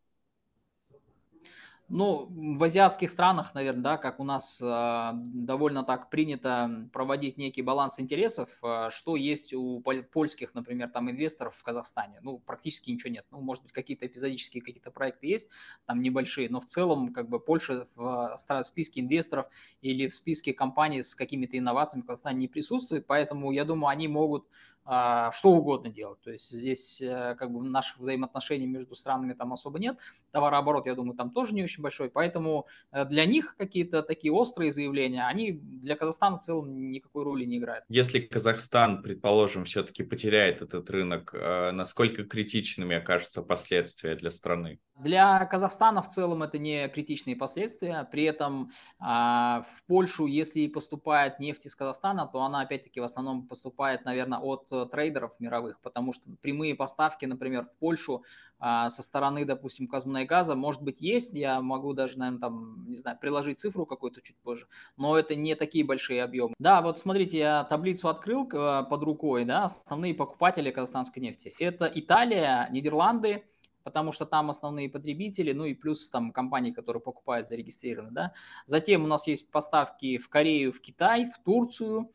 Ну, 1.87 2.27
в 2.57 2.63
азиатских 2.63 3.11
странах, 3.11 3.53
наверное, 3.53 3.83
да, 3.83 3.97
как 3.97 4.19
у 4.19 4.23
нас 4.23 4.59
э, 4.59 5.11
довольно 5.13 5.83
так 5.83 6.09
принято 6.09 6.89
проводить 6.91 7.37
некий 7.37 7.61
баланс 7.61 7.99
интересов, 7.99 8.49
э, 8.63 8.87
что 8.89 9.15
есть 9.15 9.53
у 9.53 9.81
польских, 9.81 10.55
например, 10.55 10.89
там 10.89 11.11
инвесторов 11.11 11.53
в 11.53 11.63
Казахстане. 11.63 12.19
Ну, 12.23 12.39
практически 12.39 12.89
ничего 12.89 13.13
нет. 13.13 13.25
Ну, 13.29 13.39
может 13.39 13.61
быть, 13.61 13.71
какие-то 13.71 14.07
эпизодические 14.07 14.63
какие-то 14.63 14.89
проекты 14.89 15.27
есть, 15.27 15.49
там 15.85 16.01
небольшие, 16.01 16.49
но 16.49 16.59
в 16.59 16.65
целом, 16.65 17.13
как 17.13 17.29
бы, 17.29 17.39
Польша 17.39 17.85
в, 17.95 18.35
в 18.35 18.63
списке 18.63 19.01
инвесторов 19.01 19.45
или 19.81 20.07
в 20.07 20.15
списке 20.15 20.53
компаний 20.53 21.03
с 21.03 21.13
какими-то 21.13 21.55
инновациями 21.55 22.01
в 22.01 22.07
Казахстане 22.07 22.39
не 22.39 22.47
присутствует, 22.47 23.05
поэтому, 23.05 23.51
я 23.51 23.63
думаю, 23.63 23.89
они 23.89 24.07
могут 24.07 24.47
что 24.85 25.49
угодно 25.49 25.89
делать. 25.89 26.21
То 26.21 26.31
есть 26.31 26.51
здесь 26.51 27.01
э, 27.01 27.35
как 27.39 27.51
бы 27.51 27.63
наших 27.63 27.97
взаимоотношений 27.97 28.67
между 28.67 28.93
странами 28.93 29.33
там 29.33 29.51
особо 29.51 29.79
нет. 29.79 29.97
Товарооборот, 30.31 30.85
я 30.85 30.93
думаю, 30.93 31.17
там 31.17 31.31
тоже 31.31 31.55
не 31.55 31.63
очень 31.63 31.81
большой. 31.81 32.09
Поэтому 32.09 32.67
э, 32.91 33.05
для 33.05 33.25
них 33.25 33.55
какие-то 33.57 34.03
такие 34.03 34.31
острые 34.31 34.71
заявления, 34.71 35.25
они 35.25 35.53
для 35.53 35.95
Казахстана 35.95 36.37
в 36.37 36.41
целом 36.41 36.91
никакой 36.91 37.23
роли 37.23 37.45
не 37.45 37.57
играют. 37.57 37.85
Если 37.89 38.19
Казахстан, 38.19 39.01
предположим, 39.01 39.65
все-таки 39.65 40.03
потеряет 40.03 40.61
этот 40.61 40.89
рынок, 40.91 41.33
э, 41.33 41.71
насколько 41.71 42.23
критичными 42.23 42.95
окажутся 42.95 43.41
последствия 43.41 44.15
для 44.15 44.29
страны? 44.29 44.79
Для 44.97 45.45
Казахстана 45.45 46.01
в 46.01 46.09
целом 46.09 46.43
это 46.43 46.57
не 46.57 46.87
критичные 46.87 47.35
последствия. 47.35 48.07
При 48.11 48.23
этом 48.23 48.69
а, 48.97 49.61
в 49.63 49.83
Польшу, 49.87 50.25
если 50.25 50.67
поступает 50.67 51.39
нефть 51.39 51.65
из 51.65 51.75
Казахстана, 51.75 52.27
то 52.27 52.41
она 52.41 52.61
опять-таки 52.61 53.01
в 53.01 53.03
основном 53.03 53.45
поступает, 53.45 54.05
наверное, 54.05 54.39
от 54.39 54.71
трейдеров 54.83 55.39
мировых, 55.39 55.79
потому 55.79 56.11
что 56.11 56.29
прямые 56.41 56.75
поставки, 56.75 57.25
например, 57.25 57.63
в 57.63 57.77
Польшу 57.77 58.23
а, 58.59 58.89
со 58.89 59.01
стороны, 59.01 59.45
допустим, 59.45 59.87
Казмунайгаза, 59.87 60.55
может 60.55 60.81
быть, 60.81 61.01
есть. 61.01 61.33
Я 61.33 61.61
могу 61.61 61.93
даже, 61.93 62.17
наверное, 62.17 62.41
там, 62.41 62.85
не 62.89 62.97
знаю, 62.97 63.17
приложить 63.19 63.59
цифру 63.59 63.85
какую-то 63.85 64.21
чуть 64.21 64.37
позже, 64.37 64.67
но 64.97 65.17
это 65.17 65.35
не 65.35 65.55
такие 65.55 65.85
большие 65.85 66.23
объемы. 66.23 66.53
Да, 66.59 66.81
вот 66.81 66.99
смотрите, 66.99 67.37
я 67.37 67.63
таблицу 67.63 68.09
открыл 68.09 68.49
э, 68.51 68.83
под 68.89 69.03
рукой, 69.03 69.45
да, 69.45 69.63
основные 69.63 70.13
покупатели 70.13 70.71
казахстанской 70.71 71.23
нефти. 71.23 71.53
Это 71.59 71.89
Италия, 71.93 72.67
Нидерланды, 72.71 73.45
потому 73.85 74.11
что 74.11 74.25
там 74.25 74.49
основные 74.49 74.89
потребители, 74.89 75.53
ну 75.53 75.63
и 75.63 75.75
плюс 75.75 76.09
там 76.09 76.31
компании, 76.31 76.71
которые 76.71 77.01
покупают, 77.01 77.47
зарегистрированы, 77.47 78.11
да. 78.11 78.33
Затем 78.65 79.03
у 79.03 79.07
нас 79.07 79.27
есть 79.27 79.51
поставки 79.51 80.17
в 80.17 80.27
Корею, 80.27 80.73
в 80.73 80.81
Китай, 80.81 81.25
в 81.25 81.37
Турцию, 81.43 82.01
а, 82.01 82.07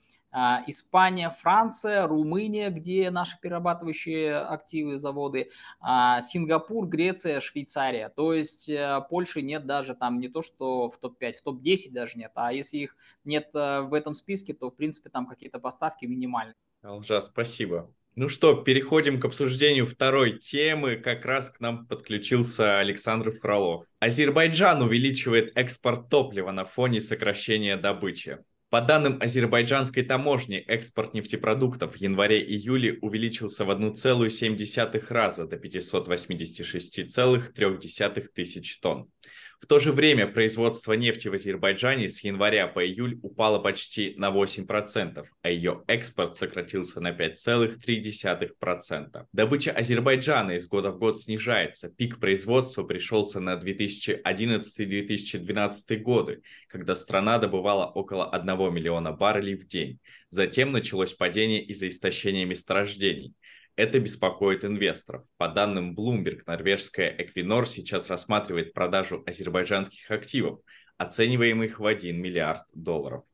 Испания, 0.67 1.31
Франция, 1.31 2.07
Румыния, 2.07 2.71
где 2.71 3.11
наши 3.11 3.37
перерабатывающие 3.41 4.37
активы, 4.37 4.97
заводы, 4.97 5.51
а, 5.81 6.21
Сингапур, 6.21 6.87
Греция, 6.87 7.41
Швейцария. 7.41 8.09
То 8.09 8.33
есть 8.33 8.69
э, 8.69 9.01
Польши 9.09 9.43
нет 9.43 9.67
даже 9.67 9.95
там 9.95 10.21
не 10.21 10.29
то, 10.29 10.43
что 10.43 10.89
в 10.89 10.99
топ-5, 10.99 11.33
в 11.33 11.43
топ-10 11.43 11.93
даже 11.93 12.19
нет. 12.19 12.33
А 12.35 12.53
если 12.53 12.79
их 12.79 12.97
нет 13.25 13.51
э, 13.55 13.83
в 13.83 13.95
этом 13.95 14.15
списке, 14.15 14.55
то 14.55 14.71
в 14.71 14.77
принципе 14.77 15.11
там 15.11 15.27
какие-то 15.27 15.59
поставки 15.59 16.07
минимальные. 16.07 16.55
Алжа, 16.83 17.21
спасибо. 17.21 17.93
Ну 18.17 18.29
что, 18.29 18.55
переходим 18.55 19.21
к 19.21 19.25
обсуждению 19.25 19.87
второй 19.87 20.39
темы. 20.39 20.97
Как 20.97 21.25
раз 21.25 21.51
к 21.51 21.61
нам 21.61 21.87
подключился 21.87 22.79
Александр 22.79 23.31
Фролов. 23.31 23.87
Азербайджан 24.01 24.83
увеличивает 24.83 25.53
экспорт 25.55 26.09
топлива 26.09 26.51
на 26.51 26.65
фоне 26.65 27.01
сокращения 27.01 27.77
добычи. 27.77 28.39
По 28.71 28.81
данным 28.81 29.19
азербайджанской 29.21 30.03
таможни, 30.05 30.59
экспорт 30.59 31.12
нефтепродуктов 31.12 31.95
в 31.95 31.97
январе-июле 31.97 32.99
увеличился 33.00 33.65
в 33.65 33.71
1,7 33.71 35.05
раза 35.09 35.49
до 35.49 35.57
586,3 35.57 38.27
тысяч 38.33 38.79
тонн. 38.79 39.11
В 39.61 39.67
то 39.67 39.79
же 39.79 39.93
время 39.93 40.26
производство 40.26 40.95
нефти 40.95 41.29
в 41.29 41.35
Азербайджане 41.35 42.09
с 42.09 42.25
января 42.25 42.67
по 42.67 42.83
июль 42.85 43.19
упало 43.23 43.59
почти 43.59 44.14
на 44.17 44.31
8%, 44.31 45.26
а 45.43 45.50
ее 45.50 45.85
экспорт 45.87 46.37
сократился 46.37 47.02
на 47.02 47.12
5,3%. 47.12 49.26
Добыча 49.33 49.71
Азербайджана 49.71 50.52
из 50.52 50.67
года 50.67 50.90
в 50.90 50.99
год 50.99 51.21
снижается. 51.21 51.90
Пик 51.90 52.19
производства 52.19 52.85
пришелся 52.85 53.38
на 53.38 53.57
2011-2012 53.57 55.97
годы, 55.99 56.40
когда 56.67 56.95
страна 56.95 57.38
добывала 57.38 57.85
около 57.85 58.31
1 58.31 58.75
миллиона 58.75 59.12
баррелей 59.12 59.57
в 59.57 59.67
день. 59.67 59.99
Затем 60.31 60.73
началось 60.73 61.12
падение 61.12 61.62
из-за 61.62 61.88
истощения 61.88 62.47
месторождений. 62.47 63.35
Это 63.77 63.99
беспокоит 63.99 64.65
инвесторов. 64.65 65.25
По 65.37 65.49
данным 65.49 65.95
Bloomberg, 65.95 66.43
норвежская 66.47 67.17
Equinor 67.17 67.67
сейчас 67.67 68.09
рассматривает 68.09 68.73
продажу 68.73 69.23
азербайджанских 69.27 70.11
активов, 70.11 70.61
оцениваемых 70.99 71.81
в 71.81 71.87
1 71.87 72.21
миллиард 72.21 72.62
долларов. 72.75 73.25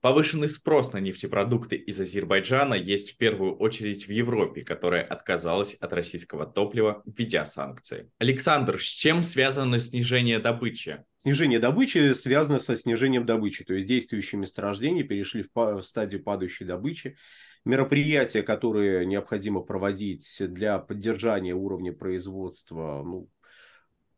Повышенный 0.00 0.48
спрос 0.48 0.94
на 0.94 0.98
нефтепродукты 0.98 1.76
из 1.76 2.00
Азербайджана 2.00 2.72
есть 2.72 3.12
в 3.12 3.16
первую 3.18 3.54
очередь 3.56 4.06
в 4.08 4.10
Европе, 4.10 4.64
которая 4.64 5.02
отказалась 5.02 5.74
от 5.74 5.92
российского 5.92 6.46
топлива, 6.46 7.02
введя 7.04 7.44
санкции. 7.44 8.10
Александр, 8.18 8.80
с 8.80 8.86
чем 8.86 9.22
связано 9.22 9.78
снижение 9.78 10.38
добычи? 10.38 11.04
Снижение 11.18 11.58
добычи 11.58 12.14
связано 12.14 12.58
со 12.58 12.76
снижением 12.76 13.26
добычи, 13.26 13.62
то 13.62 13.74
есть 13.74 13.86
действующие 13.86 14.40
месторождения 14.40 15.04
перешли 15.04 15.44
в 15.54 15.82
стадию 15.82 16.22
падающей 16.22 16.64
добычи 16.64 17.18
мероприятия, 17.64 18.42
которые 18.42 19.06
необходимо 19.06 19.60
проводить 19.60 20.26
для 20.48 20.78
поддержания 20.78 21.54
уровня 21.54 21.92
производства, 21.92 23.02
ну, 23.04 23.28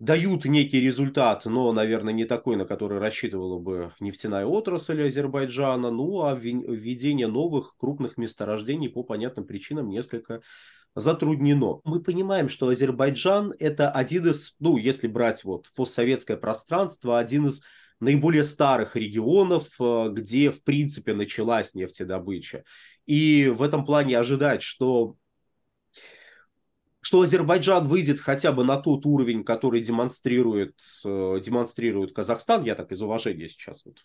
дают 0.03 0.47
некий 0.47 0.81
результат, 0.81 1.45
но, 1.45 1.73
наверное, 1.73 2.13
не 2.13 2.25
такой, 2.25 2.57
на 2.57 2.65
который 2.65 2.99
рассчитывала 2.99 3.61
бы 3.61 3.93
нефтяная 4.01 4.45
отрасль 4.47 5.07
Азербайджана. 5.07 5.93
Ну, 5.93 6.23
а 6.23 6.35
введение 6.35 7.29
новых 7.29 7.77
крупных 7.77 8.17
месторождений 8.17 8.89
по 8.89 9.05
понятным 9.05 9.47
причинам 9.47 9.89
несколько 9.89 10.43
затруднено. 10.97 11.81
Мы 11.85 12.03
понимаем, 12.03 12.49
что 12.49 12.69
Азербайджан 12.69 13.55
это 13.61 13.93
один 13.93 14.27
из, 14.27 14.57
ну, 14.59 14.77
если 14.77 15.07
брать 15.07 15.45
вот 15.45 15.71
постсоветское 15.77 16.37
пространство, 16.37 17.21
один 17.21 17.47
из 17.47 17.63
наиболее 18.03 18.43
старых 18.43 18.97
регионов, 18.97 19.69
э, 19.81 20.09
где, 20.11 20.51
в 20.51 20.63
принципе, 20.65 21.15
началась 21.15 21.75
нефтедобыча. 21.75 22.65
И 23.07 23.49
в 23.55 23.63
этом 23.63 23.85
плане 23.85 24.19
ожидать, 24.19 24.63
что 24.63 25.17
что 27.03 27.21
Азербайджан 27.21 27.89
выйдет 27.89 28.21
хотя 28.21 28.53
бы 28.53 28.63
на 28.63 28.77
тот 28.77 29.05
уровень, 29.07 29.43
который 29.43 29.81
демонстрирует, 29.81 30.79
э, 31.05 31.41
демонстрирует 31.45 32.13
Казахстан, 32.13 32.63
я 32.63 32.77
так 32.77 32.93
из 32.93 33.03
уважения 33.03 33.49
сейчас 33.49 33.85
вот 33.85 33.99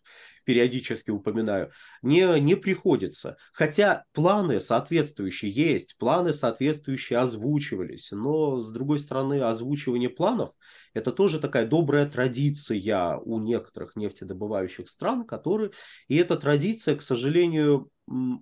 периодически 0.45 1.11
упоминаю, 1.11 1.71
не, 2.01 2.39
не 2.39 2.55
приходится. 2.55 3.37
Хотя 3.53 4.03
планы 4.13 4.59
соответствующие 4.59 5.51
есть, 5.51 5.95
планы 5.99 6.33
соответствующие 6.33 7.19
озвучивались, 7.19 8.11
но 8.11 8.59
с 8.59 8.71
другой 8.71 8.97
стороны 8.97 9.41
озвучивание 9.41 10.09
планов– 10.09 10.51
это 10.95 11.11
тоже 11.11 11.39
такая 11.39 11.67
добрая 11.67 12.07
традиция 12.07 13.17
у 13.17 13.39
некоторых 13.39 13.95
нефтедобывающих 13.95 14.89
стран, 14.89 15.23
которые, 15.23 15.69
и 16.07 16.15
эта 16.17 16.35
традиция, 16.35 16.95
к 16.95 17.03
сожалению, 17.03 17.91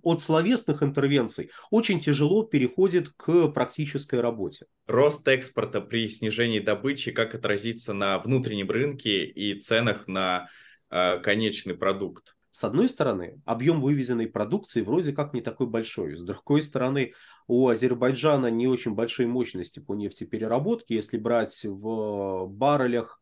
от 0.02 0.22
словесных 0.22 0.82
интервенций 0.82 1.50
очень 1.70 2.00
тяжело 2.00 2.44
переходит 2.44 3.10
к 3.10 3.48
практической 3.48 4.20
работе. 4.20 4.66
Рост 4.86 5.26
экспорта 5.26 5.80
при 5.80 6.08
снижении 6.08 6.60
добычи 6.60 7.10
как 7.10 7.34
отразится 7.34 7.92
на 7.92 8.18
внутреннем 8.18 8.70
рынке 8.70 9.24
и 9.24 9.60
ценах 9.60 10.06
на 10.06 10.48
э, 10.90 11.18
конечный 11.18 11.74
продукт? 11.74 12.36
С 12.56 12.64
одной 12.64 12.88
стороны, 12.88 13.42
объем 13.44 13.82
вывезенной 13.82 14.28
продукции 14.28 14.80
вроде 14.80 15.12
как 15.12 15.34
не 15.34 15.42
такой 15.42 15.66
большой. 15.66 16.16
С 16.16 16.22
другой 16.22 16.62
стороны, 16.62 17.12
у 17.46 17.68
Азербайджана 17.68 18.50
не 18.50 18.66
очень 18.66 18.94
большие 18.94 19.28
мощности 19.28 19.78
по 19.78 19.94
нефтепереработке. 19.94 20.94
Если 20.94 21.18
брать 21.18 21.64
в 21.64 22.46
баррелях, 22.46 23.20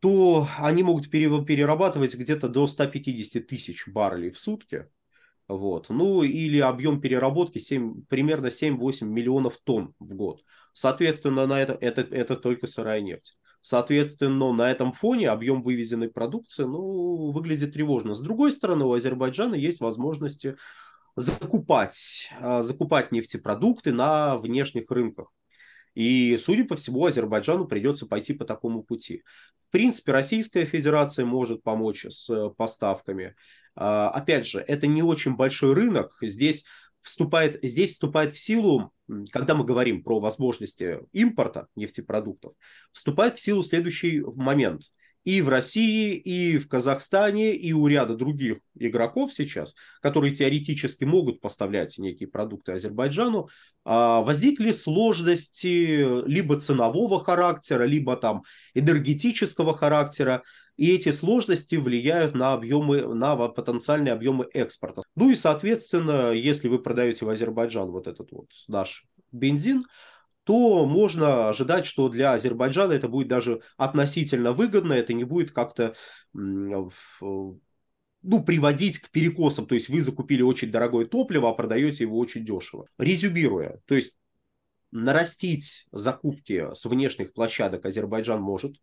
то 0.00 0.48
они 0.58 0.82
могут 0.82 1.10
перерабатывать 1.10 2.14
где-то 2.14 2.48
до 2.48 2.66
150 2.66 3.46
тысяч 3.46 3.86
баррелей 3.86 4.30
в 4.30 4.38
сутки. 4.38 4.86
Вот. 5.48 5.88
Ну 5.88 6.22
или 6.22 6.58
объем 6.58 7.00
переработки 7.00 7.58
7, 7.58 8.04
примерно 8.08 8.50
7-8 8.50 9.06
миллионов 9.06 9.56
тонн 9.58 9.94
в 9.98 10.14
год. 10.14 10.42
Соответственно, 10.74 11.46
на 11.46 11.60
это, 11.60 11.76
это, 11.80 12.02
это 12.02 12.36
только 12.36 12.66
сырая 12.66 13.00
нефть. 13.00 13.38
Соответственно, 13.60 14.52
на 14.52 14.70
этом 14.70 14.92
фоне 14.92 15.30
объем 15.30 15.62
вывезенной 15.62 16.08
продукции 16.08 16.64
ну, 16.64 17.32
выглядит 17.32 17.72
тревожно. 17.72 18.14
С 18.14 18.20
другой 18.20 18.52
стороны, 18.52 18.84
у 18.84 18.92
Азербайджана 18.92 19.54
есть 19.54 19.80
возможности 19.80 20.56
закупать, 21.16 22.30
а, 22.40 22.62
закупать 22.62 23.10
нефтепродукты 23.10 23.92
на 23.92 24.36
внешних 24.36 24.90
рынках. 24.90 25.32
И, 25.98 26.36
судя 26.36 26.64
по 26.64 26.76
всему, 26.76 27.04
Азербайджану 27.06 27.66
придется 27.66 28.06
пойти 28.06 28.32
по 28.32 28.44
такому 28.44 28.84
пути. 28.84 29.24
В 29.68 29.72
принципе, 29.72 30.12
Российская 30.12 30.64
Федерация 30.64 31.24
может 31.24 31.64
помочь 31.64 32.06
с 32.08 32.50
поставками. 32.50 33.34
А, 33.74 34.08
опять 34.10 34.46
же, 34.46 34.60
это 34.60 34.86
не 34.86 35.02
очень 35.02 35.34
большой 35.34 35.74
рынок. 35.74 36.16
Здесь 36.22 36.66
вступает, 37.00 37.58
здесь 37.64 37.94
вступает 37.94 38.32
в 38.32 38.38
силу, 38.38 38.92
когда 39.32 39.56
мы 39.56 39.64
говорим 39.64 40.04
про 40.04 40.20
возможности 40.20 41.00
импорта 41.10 41.66
нефтепродуктов, 41.74 42.52
вступает 42.92 43.34
в 43.34 43.40
силу 43.40 43.64
следующий 43.64 44.20
момент– 44.20 44.82
и 45.28 45.42
в 45.42 45.50
России, 45.50 46.14
и 46.14 46.56
в 46.56 46.68
Казахстане, 46.68 47.54
и 47.54 47.74
у 47.74 47.86
ряда 47.86 48.14
других 48.16 48.60
игроков 48.78 49.34
сейчас, 49.34 49.74
которые 50.00 50.34
теоретически 50.34 51.04
могут 51.04 51.42
поставлять 51.42 51.98
некие 51.98 52.30
продукты 52.30 52.72
Азербайджану, 52.72 53.50
а, 53.84 54.22
возникли 54.22 54.72
сложности 54.72 56.26
либо 56.26 56.58
ценового 56.58 57.22
характера, 57.22 57.84
либо 57.84 58.16
там 58.16 58.44
энергетического 58.72 59.76
характера, 59.76 60.44
и 60.78 60.94
эти 60.94 61.10
сложности 61.10 61.74
влияют 61.74 62.34
на 62.34 62.54
объемы, 62.54 63.14
на 63.14 63.36
потенциальные 63.36 64.14
объемы 64.14 64.48
экспорта. 64.54 65.02
Ну 65.14 65.28
и, 65.28 65.34
соответственно, 65.34 66.32
если 66.32 66.68
вы 66.68 66.78
продаете 66.78 67.26
в 67.26 67.28
Азербайджан 67.28 67.90
вот 67.90 68.06
этот 68.06 68.32
вот 68.32 68.46
наш 68.66 69.04
бензин, 69.30 69.84
то 70.48 70.86
можно 70.86 71.50
ожидать, 71.50 71.84
что 71.84 72.08
для 72.08 72.32
Азербайджана 72.32 72.94
это 72.94 73.06
будет 73.06 73.28
даже 73.28 73.60
относительно 73.76 74.54
выгодно, 74.54 74.94
это 74.94 75.12
не 75.12 75.24
будет 75.24 75.50
как-то 75.50 75.94
ну, 76.32 76.90
приводить 78.22 78.98
к 78.98 79.10
перекосам. 79.10 79.66
То 79.66 79.74
есть 79.74 79.90
вы 79.90 80.00
закупили 80.00 80.40
очень 80.40 80.70
дорогое 80.70 81.04
топливо, 81.04 81.50
а 81.50 81.52
продаете 81.52 82.04
его 82.04 82.16
очень 82.16 82.46
дешево. 82.46 82.88
Резюмируя, 82.96 83.82
то 83.84 83.94
есть 83.94 84.16
нарастить 84.90 85.86
закупки 85.92 86.72
с 86.72 86.86
внешних 86.86 87.34
площадок 87.34 87.84
Азербайджан 87.84 88.40
может. 88.40 88.76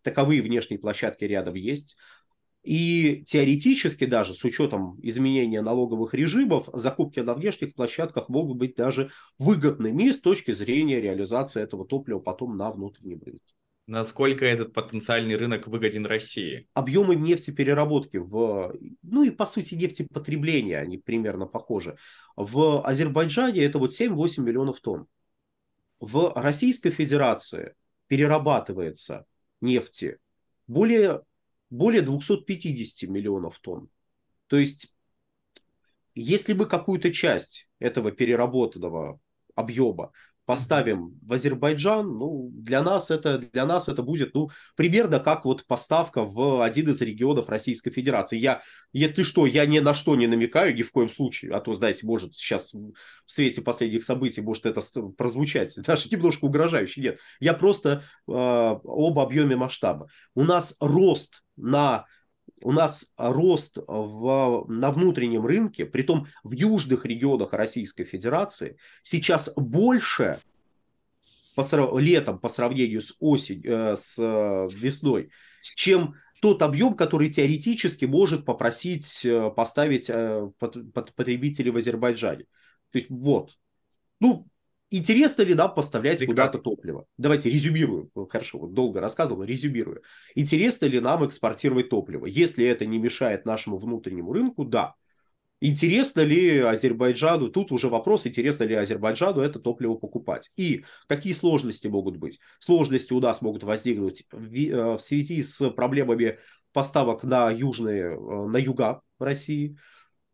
Таковые 0.00 0.40
внешние 0.40 0.80
площадки 0.80 1.24
рядом 1.24 1.56
есть. 1.56 1.98
И 2.62 3.24
теоретически 3.26 4.06
даже 4.06 4.34
с 4.34 4.44
учетом 4.44 4.98
изменения 5.02 5.62
налоговых 5.62 6.14
режимов, 6.14 6.68
закупки 6.72 7.18
на 7.18 7.34
внешних 7.34 7.74
площадках 7.74 8.28
могут 8.28 8.56
быть 8.56 8.76
даже 8.76 9.10
выгодными 9.38 10.12
с 10.12 10.20
точки 10.20 10.52
зрения 10.52 11.00
реализации 11.00 11.60
этого 11.60 11.84
топлива 11.84 12.20
потом 12.20 12.56
на 12.56 12.70
внутреннем 12.70 13.20
рынке. 13.24 13.54
Насколько 13.88 14.44
этот 14.44 14.72
потенциальный 14.72 15.34
рынок 15.34 15.66
выгоден 15.66 16.06
России? 16.06 16.68
Объемы 16.72 17.16
нефтепереработки 17.16 18.18
в, 18.18 18.74
ну 19.02 19.24
и 19.24 19.30
по 19.30 19.44
сути 19.44 19.74
нефтепотребления, 19.74 20.78
они 20.78 20.98
примерно 20.98 21.46
похожи. 21.46 21.96
В 22.36 22.86
Азербайджане 22.86 23.60
это 23.64 23.80
вот 23.80 23.90
7-8 23.90 24.40
миллионов 24.40 24.80
тонн. 24.80 25.08
В 25.98 26.32
Российской 26.36 26.90
Федерации 26.90 27.74
перерабатывается 28.06 29.26
нефти 29.60 30.18
более 30.68 31.22
более 31.72 32.02
250 32.02 33.08
миллионов 33.08 33.58
тонн. 33.60 33.88
То 34.46 34.58
есть, 34.58 34.94
если 36.14 36.52
мы 36.52 36.66
какую-то 36.66 37.10
часть 37.10 37.66
этого 37.78 38.12
переработанного 38.12 39.18
объема 39.54 40.12
поставим 40.44 41.18
в 41.22 41.32
Азербайджан, 41.32 42.06
ну, 42.06 42.50
для 42.52 42.82
нас 42.82 43.10
это, 43.10 43.38
для 43.38 43.64
нас 43.64 43.88
это 43.88 44.02
будет, 44.02 44.34
ну, 44.34 44.50
примерно 44.76 45.20
как 45.20 45.44
вот 45.44 45.66
поставка 45.66 46.24
в 46.24 46.64
один 46.64 46.90
из 46.90 47.00
регионов 47.00 47.48
Российской 47.48 47.90
Федерации. 47.90 48.38
Я, 48.38 48.62
если 48.92 49.22
что, 49.22 49.46
я 49.46 49.66
ни 49.66 49.78
на 49.78 49.94
что 49.94 50.16
не 50.16 50.26
намекаю, 50.26 50.74
ни 50.74 50.82
в 50.82 50.90
коем 50.90 51.10
случае, 51.10 51.52
а 51.52 51.60
то, 51.60 51.74
знаете, 51.74 52.06
может 52.06 52.34
сейчас 52.34 52.74
в 52.74 52.92
свете 53.26 53.62
последних 53.62 54.02
событий 54.02 54.40
может 54.40 54.66
это 54.66 54.80
прозвучать, 55.16 55.76
даже 55.86 56.08
немножко 56.10 56.46
угрожающе, 56.46 57.00
нет. 57.00 57.18
Я 57.40 57.54
просто 57.54 58.02
э, 58.28 58.32
об 58.32 59.18
объеме 59.18 59.56
масштаба. 59.56 60.08
У 60.34 60.42
нас 60.42 60.76
рост 60.80 61.42
на 61.56 62.06
у 62.62 62.72
нас 62.72 63.12
рост 63.16 63.78
в, 63.86 64.64
на 64.68 64.90
внутреннем 64.90 65.44
рынке, 65.46 65.84
при 65.86 66.02
том 66.02 66.26
в 66.42 66.52
южных 66.52 67.04
регионах 67.04 67.52
Российской 67.52 68.04
Федерации, 68.04 68.76
сейчас 69.02 69.52
больше 69.56 70.40
по, 71.54 71.98
летом 71.98 72.38
по 72.38 72.48
сравнению 72.48 73.02
с 73.02 73.14
осень, 73.20 73.62
э, 73.64 73.96
с 73.96 74.18
э, 74.18 74.68
весной, 74.74 75.30
чем 75.76 76.14
тот 76.40 76.62
объем, 76.62 76.94
который 76.94 77.30
теоретически 77.30 78.04
может 78.04 78.44
попросить 78.44 79.24
э, 79.24 79.50
поставить 79.50 80.10
потребители 80.58 81.70
в 81.70 81.76
Азербайджане. 81.76 82.44
То 82.90 82.98
есть 82.98 83.10
вот. 83.10 83.58
Ну, 84.20 84.46
Интересно 84.94 85.40
ли 85.40 85.54
нам 85.54 85.74
поставлять 85.74 86.24
куда-то 86.26 86.58
топливо? 86.58 87.06
Давайте 87.16 87.48
резюмирую. 87.48 88.10
Хорошо, 88.28 88.58
вот 88.58 88.74
долго 88.74 89.00
рассказывал, 89.00 89.42
резюмирую. 89.42 90.02
Интересно 90.34 90.84
ли 90.84 91.00
нам 91.00 91.26
экспортировать 91.26 91.88
топливо? 91.88 92.26
Если 92.26 92.66
это 92.66 92.84
не 92.84 92.98
мешает 92.98 93.46
нашему 93.46 93.78
внутреннему 93.78 94.34
рынку, 94.34 94.66
да. 94.66 94.94
Интересно 95.62 96.20
ли 96.20 96.58
Азербайджану, 96.58 97.48
тут 97.48 97.72
уже 97.72 97.88
вопрос, 97.88 98.26
интересно 98.26 98.64
ли 98.64 98.74
Азербайджану 98.74 99.40
это 99.40 99.60
топливо 99.60 99.94
покупать. 99.94 100.50
И 100.56 100.84
какие 101.06 101.32
сложности 101.32 101.86
могут 101.86 102.18
быть? 102.18 102.38
Сложности 102.58 103.14
у 103.14 103.20
нас 103.20 103.40
могут 103.40 103.62
возникнуть 103.62 104.26
в, 104.30 104.54
э, 104.54 104.96
в 104.98 105.00
связи 105.00 105.42
с 105.42 105.70
проблемами 105.70 106.38
поставок 106.74 107.24
на 107.24 107.50
южные, 107.50 108.12
э, 108.12 108.46
на 108.46 108.58
юга 108.58 109.00
России 109.18 109.78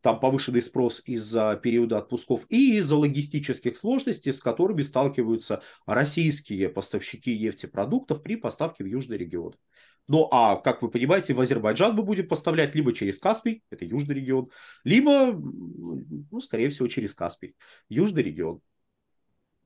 там 0.00 0.21
повышенный 0.21 0.62
спрос 0.62 1.02
из-за 1.07 1.59
периода 1.62 1.99
отпусков 1.99 2.47
и 2.49 2.78
из-за 2.78 2.97
логистических 2.97 3.76
сложностей, 3.76 4.33
с 4.33 4.40
которыми 4.40 4.83
сталкиваются 4.83 5.62
российские 5.87 6.69
поставщики 6.69 7.38
нефтепродуктов 7.38 8.23
при 8.23 8.37
поставке 8.37 8.85
в 8.85 8.87
южный 8.87 9.19
регион. 9.19 9.55
Ну, 10.07 10.26
а, 10.31 10.57
как 10.57 10.81
вы 10.81 10.90
понимаете, 10.90 11.35
в 11.35 11.40
Азербайджан 11.40 11.95
мы 11.95 12.02
будем 12.02 12.26
поставлять 12.26 12.75
либо 12.75 12.95
через 12.95 13.19
Каспий, 13.19 13.62
это 13.71 13.85
южный 13.85 14.14
регион, 14.14 14.50
либо, 14.82 15.32
ну, 15.32 16.41
скорее 16.41 16.71
всего, 16.71 16.89
через 16.89 17.13
Каспий, 17.13 17.54
южный 17.91 18.23
регион. 18.23 18.63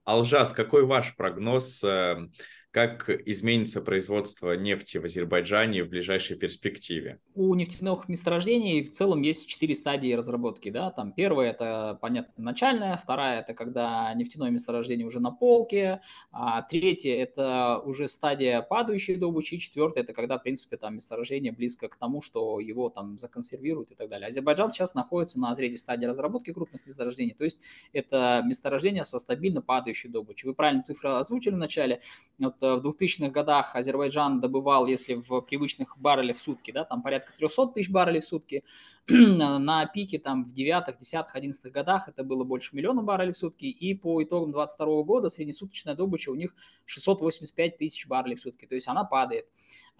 Алжас, 0.04 0.52
какой 0.52 0.84
ваш 0.84 1.14
прогноз 1.14 1.84
э, 1.84 2.28
как 2.72 3.10
изменится 3.10 3.82
производство 3.82 4.54
нефти 4.54 4.96
в 4.96 5.04
Азербайджане 5.04 5.84
в 5.84 5.90
ближайшей 5.90 6.36
перспективе? 6.36 7.20
У 7.34 7.54
нефтяных 7.54 8.08
месторождений 8.08 8.82
в 8.82 8.90
целом 8.92 9.20
есть 9.20 9.46
четыре 9.46 9.74
стадии 9.74 10.14
разработки. 10.14 10.70
Да? 10.70 10.90
Там 10.90 11.12
первая– 11.12 11.50
это, 11.52 11.98
понятно, 12.00 12.42
начальная, 12.42 12.96
вторая– 12.96 13.40
это 13.42 13.52
когда 13.52 14.12
нефтяное 14.14 14.50
месторождение 14.50 15.06
уже 15.06 15.20
на 15.20 15.30
полке, 15.30 16.00
а 16.30 16.62
третья– 16.62 17.14
это 17.22 17.78
уже 17.84 18.08
стадия 18.08 18.62
падающей 18.62 19.16
добычи, 19.16 19.56
и 19.56 19.58
четвертая– 19.58 20.02
это 20.04 20.14
когда, 20.14 20.38
в 20.38 20.42
принципе, 20.42 20.78
там 20.78 20.94
месторождение 20.94 21.52
близко 21.52 21.88
к 21.88 21.96
тому, 21.96 22.22
что 22.22 22.58
его 22.58 22.88
там 22.88 23.18
законсервируют 23.18 23.92
и 23.92 23.94
так 23.94 24.08
далее. 24.08 24.28
Азербайджан 24.28 24.70
сейчас 24.70 24.94
находится 24.94 25.38
на 25.38 25.54
третьей 25.54 25.76
стадии 25.76 26.06
разработки 26.06 26.54
крупных 26.54 26.86
месторождений, 26.86 27.34
то 27.34 27.44
есть 27.44 27.58
это 27.92 28.42
месторождение 28.46 29.04
со 29.04 29.18
стабильно 29.18 29.60
падающей 29.60 30.08
добычей. 30.08 30.48
Вы 30.48 30.54
правильно 30.54 30.80
цифры 30.80 31.10
озвучили 31.10 31.52
в 31.52 31.58
начале. 31.58 32.00
Вот 32.38 32.61
в 32.62 32.86
2000-х 32.86 33.30
годах 33.30 33.74
Азербайджан 33.74 34.40
добывал, 34.40 34.86
если 34.86 35.14
в 35.14 35.40
привычных 35.42 35.98
баррелях 35.98 36.36
в 36.36 36.40
сутки, 36.40 36.70
да, 36.70 36.84
там 36.84 37.02
порядка 37.02 37.32
300 37.36 37.66
тысяч 37.68 37.90
баррелей 37.90 38.20
в 38.20 38.24
сутки, 38.24 38.64
на 39.08 39.86
пике 39.86 40.18
там 40.18 40.44
в 40.44 40.52
9 40.52 40.98
10 40.98 41.26
11 41.32 41.72
годах 41.72 42.08
это 42.08 42.24
было 42.24 42.44
больше 42.44 42.74
миллиона 42.76 43.02
баррелей 43.02 43.32
в 43.32 43.36
сутки, 43.36 43.66
и 43.66 43.94
по 43.94 44.22
итогам 44.22 44.52
2022 44.52 45.02
года 45.02 45.28
среднесуточная 45.28 45.94
добыча 45.94 46.30
у 46.30 46.34
них 46.34 46.54
685 46.86 47.78
тысяч 47.78 48.06
баррелей 48.06 48.36
в 48.36 48.40
сутки, 48.40 48.66
то 48.66 48.74
есть 48.74 48.88
она 48.88 49.04
падает. 49.04 49.46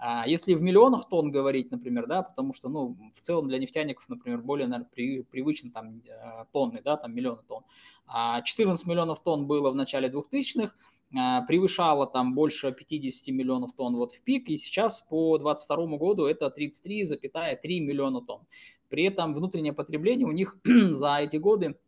А 0.04 0.26
если 0.26 0.54
в 0.54 0.62
миллионах 0.62 1.08
тонн 1.08 1.30
говорить, 1.30 1.70
например, 1.70 2.08
да, 2.08 2.22
потому 2.22 2.52
что, 2.52 2.68
ну, 2.68 2.96
в 3.12 3.20
целом 3.20 3.46
для 3.46 3.58
нефтяников, 3.58 4.08
например, 4.08 4.40
более, 4.40 4.66
наверное, 4.66 4.90
при, 4.92 5.70
там 5.70 6.02
э, 6.04 6.44
тонны, 6.52 6.82
да, 6.82 6.96
там 6.96 7.14
миллионы 7.14 7.42
тонн. 7.46 7.62
14 8.42 8.84
а 8.84 8.90
миллионов 8.90 9.22
тонн 9.22 9.46
было 9.46 9.70
в 9.70 9.76
начале 9.76 10.08
2000-х, 10.08 10.72
а, 10.72 10.72
превышала 11.12 12.06
там 12.06 12.34
больше 12.34 12.72
50 12.72 13.34
миллионов 13.34 13.72
тонн 13.74 13.96
вот 13.96 14.12
в 14.12 14.22
пик, 14.22 14.48
и 14.48 14.56
сейчас 14.56 15.00
по 15.00 15.38
2022 15.38 15.98
году 15.98 16.24
это 16.24 16.46
33,3 16.46 17.56
миллиона 17.80 18.20
тонн. 18.22 18.46
При 18.88 19.04
этом 19.04 19.34
внутреннее 19.34 19.72
потребление 19.72 20.26
у 20.26 20.32
них 20.32 20.58
за 20.64 21.16
эти 21.16 21.36
годы 21.36 21.66
а, 21.66 21.81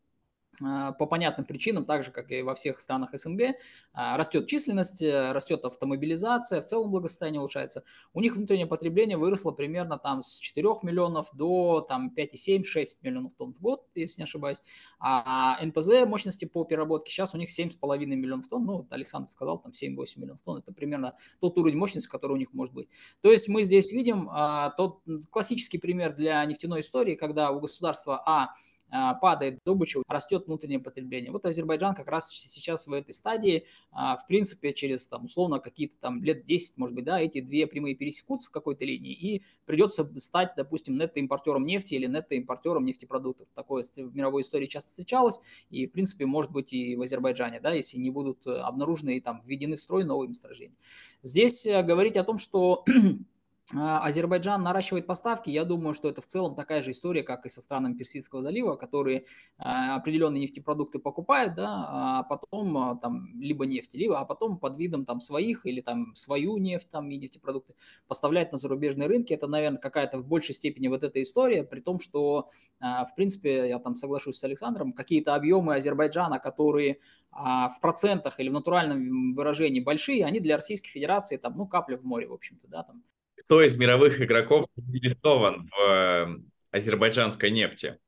по 0.59 1.07
понятным 1.07 1.47
причинам, 1.47 1.85
так 1.85 2.05
же, 2.05 2.11
как 2.11 2.31
и 2.31 2.43
во 2.43 2.55
всех 2.55 2.79
странах 2.79 3.11
СНГ, 3.13 3.57
а, 3.93 4.17
растет 4.17 4.47
численность, 4.47 5.03
э, 5.03 5.33
растет 5.33 5.65
автомобилизация, 5.65 6.61
в 6.61 6.67
целом 6.67 6.91
благосостояние 6.91 7.41
улучшается. 7.41 7.85
У 8.13 8.21
них 8.21 8.37
внутреннее 8.37 8.67
потребление 8.67 9.17
выросло 9.17 9.51
примерно 9.51 9.99
там 9.99 10.21
с 10.21 10.39
4 10.39 10.83
миллионов 10.83 11.29
до 11.33 11.81
там 11.81 12.13
5,7-6 12.15 12.99
миллионов 13.03 13.35
тонн 13.35 13.53
в 13.53 13.61
год, 13.61 13.87
если 13.95 14.21
не 14.21 14.25
ошибаюсь. 14.25 14.63
А 14.99 15.59
НПЗ 15.65 16.07
мощности 16.07 16.45
по 16.45 16.65
переработке 16.65 17.11
сейчас 17.11 17.35
у 17.35 17.39
них 17.39 17.51
7,5 17.51 18.17
миллионов 18.17 18.49
тонн. 18.49 18.65
Ну, 18.65 18.77
вот 18.79 18.93
Александр 18.93 19.29
сказал, 19.31 19.59
там 19.59 19.73
7-8 19.73 20.21
миллионов 20.21 20.43
тонн. 20.43 20.59
Это 20.59 20.73
примерно 20.73 21.17
тот 21.41 21.59
уровень 21.59 21.77
мощности, 21.77 22.09
который 22.09 22.33
у 22.33 22.37
них 22.37 22.53
может 22.53 22.75
быть. 22.75 22.89
То 23.23 23.31
есть 23.31 23.49
мы 23.49 23.63
здесь 23.63 23.93
видим 23.93 24.29
а, 24.31 24.71
тот 24.71 25.01
классический 25.31 25.79
пример 25.79 26.15
для 26.15 26.45
нефтяной 26.45 26.81
истории, 26.81 27.15
когда 27.15 27.51
у 27.51 27.61
государства 27.61 28.23
А 28.25 28.35
а, 28.35 28.55
падает 28.91 29.59
добыча, 29.65 30.03
растет 30.09 30.47
внутреннее 30.47 30.79
потребление. 30.81 31.33
Вот 31.33 31.45
Азербайджан 31.45 31.95
как 31.95 32.09
раз 32.09 32.31
сейчас 32.31 32.87
в 32.87 32.93
этой 32.93 33.13
стадии, 33.13 33.65
а, 33.91 34.17
в 34.17 34.27
принципе, 34.27 34.73
через 34.73 35.07
там 35.07 35.25
условно 35.25 35.59
какие-то 35.59 35.97
там 36.01 36.23
лет 36.23 36.47
10, 36.47 36.79
может 36.79 36.95
быть, 36.95 37.05
да, 37.05 37.21
эти 37.21 37.41
две 37.41 37.67
прямые 37.67 37.95
пересекутся 37.95 38.49
в 38.49 38.53
какой-то 38.53 38.85
линии, 38.85 39.13
и 39.13 39.43
придется 39.67 40.09
стать, 40.19 40.53
допустим, 40.57 40.97
нетто-импортером 40.97 41.67
нефти 41.67 41.95
или 41.95 42.07
нетто-импортером 42.07 42.85
нефтепродуктов. 42.85 43.49
Такое 43.55 43.85
в 43.85 44.15
мировой 44.15 44.43
истории 44.43 44.67
часто 44.67 44.91
встречалось, 44.91 45.41
и, 45.71 45.87
в 45.87 45.93
принципе, 45.93 46.27
может 46.27 46.53
быть 46.53 46.73
и 46.73 46.97
в 46.97 47.03
Азербайджане, 47.03 47.61
да, 47.61 47.73
если 47.73 47.99
не 47.99 48.11
будут 48.11 48.47
э, 48.47 48.53
обнаружены 48.61 49.17
и 49.17 49.21
там 49.21 49.43
введены 49.45 49.77
в 49.77 49.81
строй 49.81 50.05
новые 50.05 50.29
месторождения. 50.29 50.77
Здесь 51.23 51.67
э, 51.67 51.83
говорить 51.83 52.17
о 52.17 52.25
том, 52.25 52.39
что 52.39 52.85
а, 52.87 52.91
Азербайджан 53.73 54.63
наращивает 54.63 55.07
поставки, 55.07 55.49
я 55.49 55.65
думаю, 55.65 55.95
что 55.95 56.11
это 56.11 56.21
в 56.21 56.27
целом 56.27 56.55
такая 56.55 56.83
же 56.83 56.91
история, 56.91 57.23
как 57.23 57.47
и 57.47 57.49
со 57.49 57.63
странами 57.63 57.95
Персидского 57.95 58.43
залива, 58.43 58.77
которые 58.77 59.25
а, 59.57 59.97
определенные 59.97 60.43
нефтепродукты 60.43 60.99
покупают, 60.99 61.55
да, 61.55 61.87
а 61.89 62.23
потом 62.25 62.77
а, 62.77 62.97
там 62.97 63.41
либо 63.41 63.65
нефть, 63.65 63.95
либо, 63.95 64.21
а 64.21 64.27
потом 64.27 64.59
под 64.59 64.77
видом 64.77 65.07
там 65.07 65.19
своих 65.21 65.65
или 65.65 65.81
там 65.81 66.15
свою 66.15 66.59
нефть 66.59 66.91
там 66.91 67.09
и 67.09 67.17
нефтепродукты 67.17 67.75
поставляют 68.07 68.53
на 68.53 68.59
зарубежные 68.59 69.09
рынки. 69.09 69.33
Это, 69.33 69.47
наверное, 69.47 69.79
какая-то 69.79 70.19
в 70.19 70.27
большей 70.27 70.55
степени 70.55 70.89
вот 70.89 71.03
эта 71.03 71.23
история, 71.23 71.65
при 71.65 71.81
том, 71.81 72.01
что, 72.01 72.49
в 72.81 73.09
принципе, 73.17 73.69
я 73.69 73.79
там 73.79 73.95
соглашусь 73.95 74.37
с 74.37 74.45
Александром, 74.45 74.93
какие-то 74.93 75.35
объемы 75.35 75.77
Азербайджана, 75.77 76.39
которые 76.39 76.99
в 77.33 77.79
процентах 77.81 78.39
или 78.41 78.51
в 78.51 78.53
натуральном 78.53 79.35
выражении 79.35 79.81
большие, 79.81 80.27
они 80.27 80.41
для 80.41 80.57
Российской 80.57 80.91
Федерации 80.91 81.39
там, 81.39 81.55
ну, 81.57 81.67
капля 81.67 81.97
в 81.97 82.05
море, 82.05 82.29
в 82.29 82.33
общем-то, 82.35 82.69
да, 82.69 82.83
там 82.83 83.03
кто 83.47 83.63
из 83.63 83.77
мировых 83.77 84.21
игроков 84.21 84.67
заинтересован 84.77 85.65
в 85.65 85.81
э, 85.81 86.27
азербайджанской 86.71 87.51
нефти? 87.51 87.99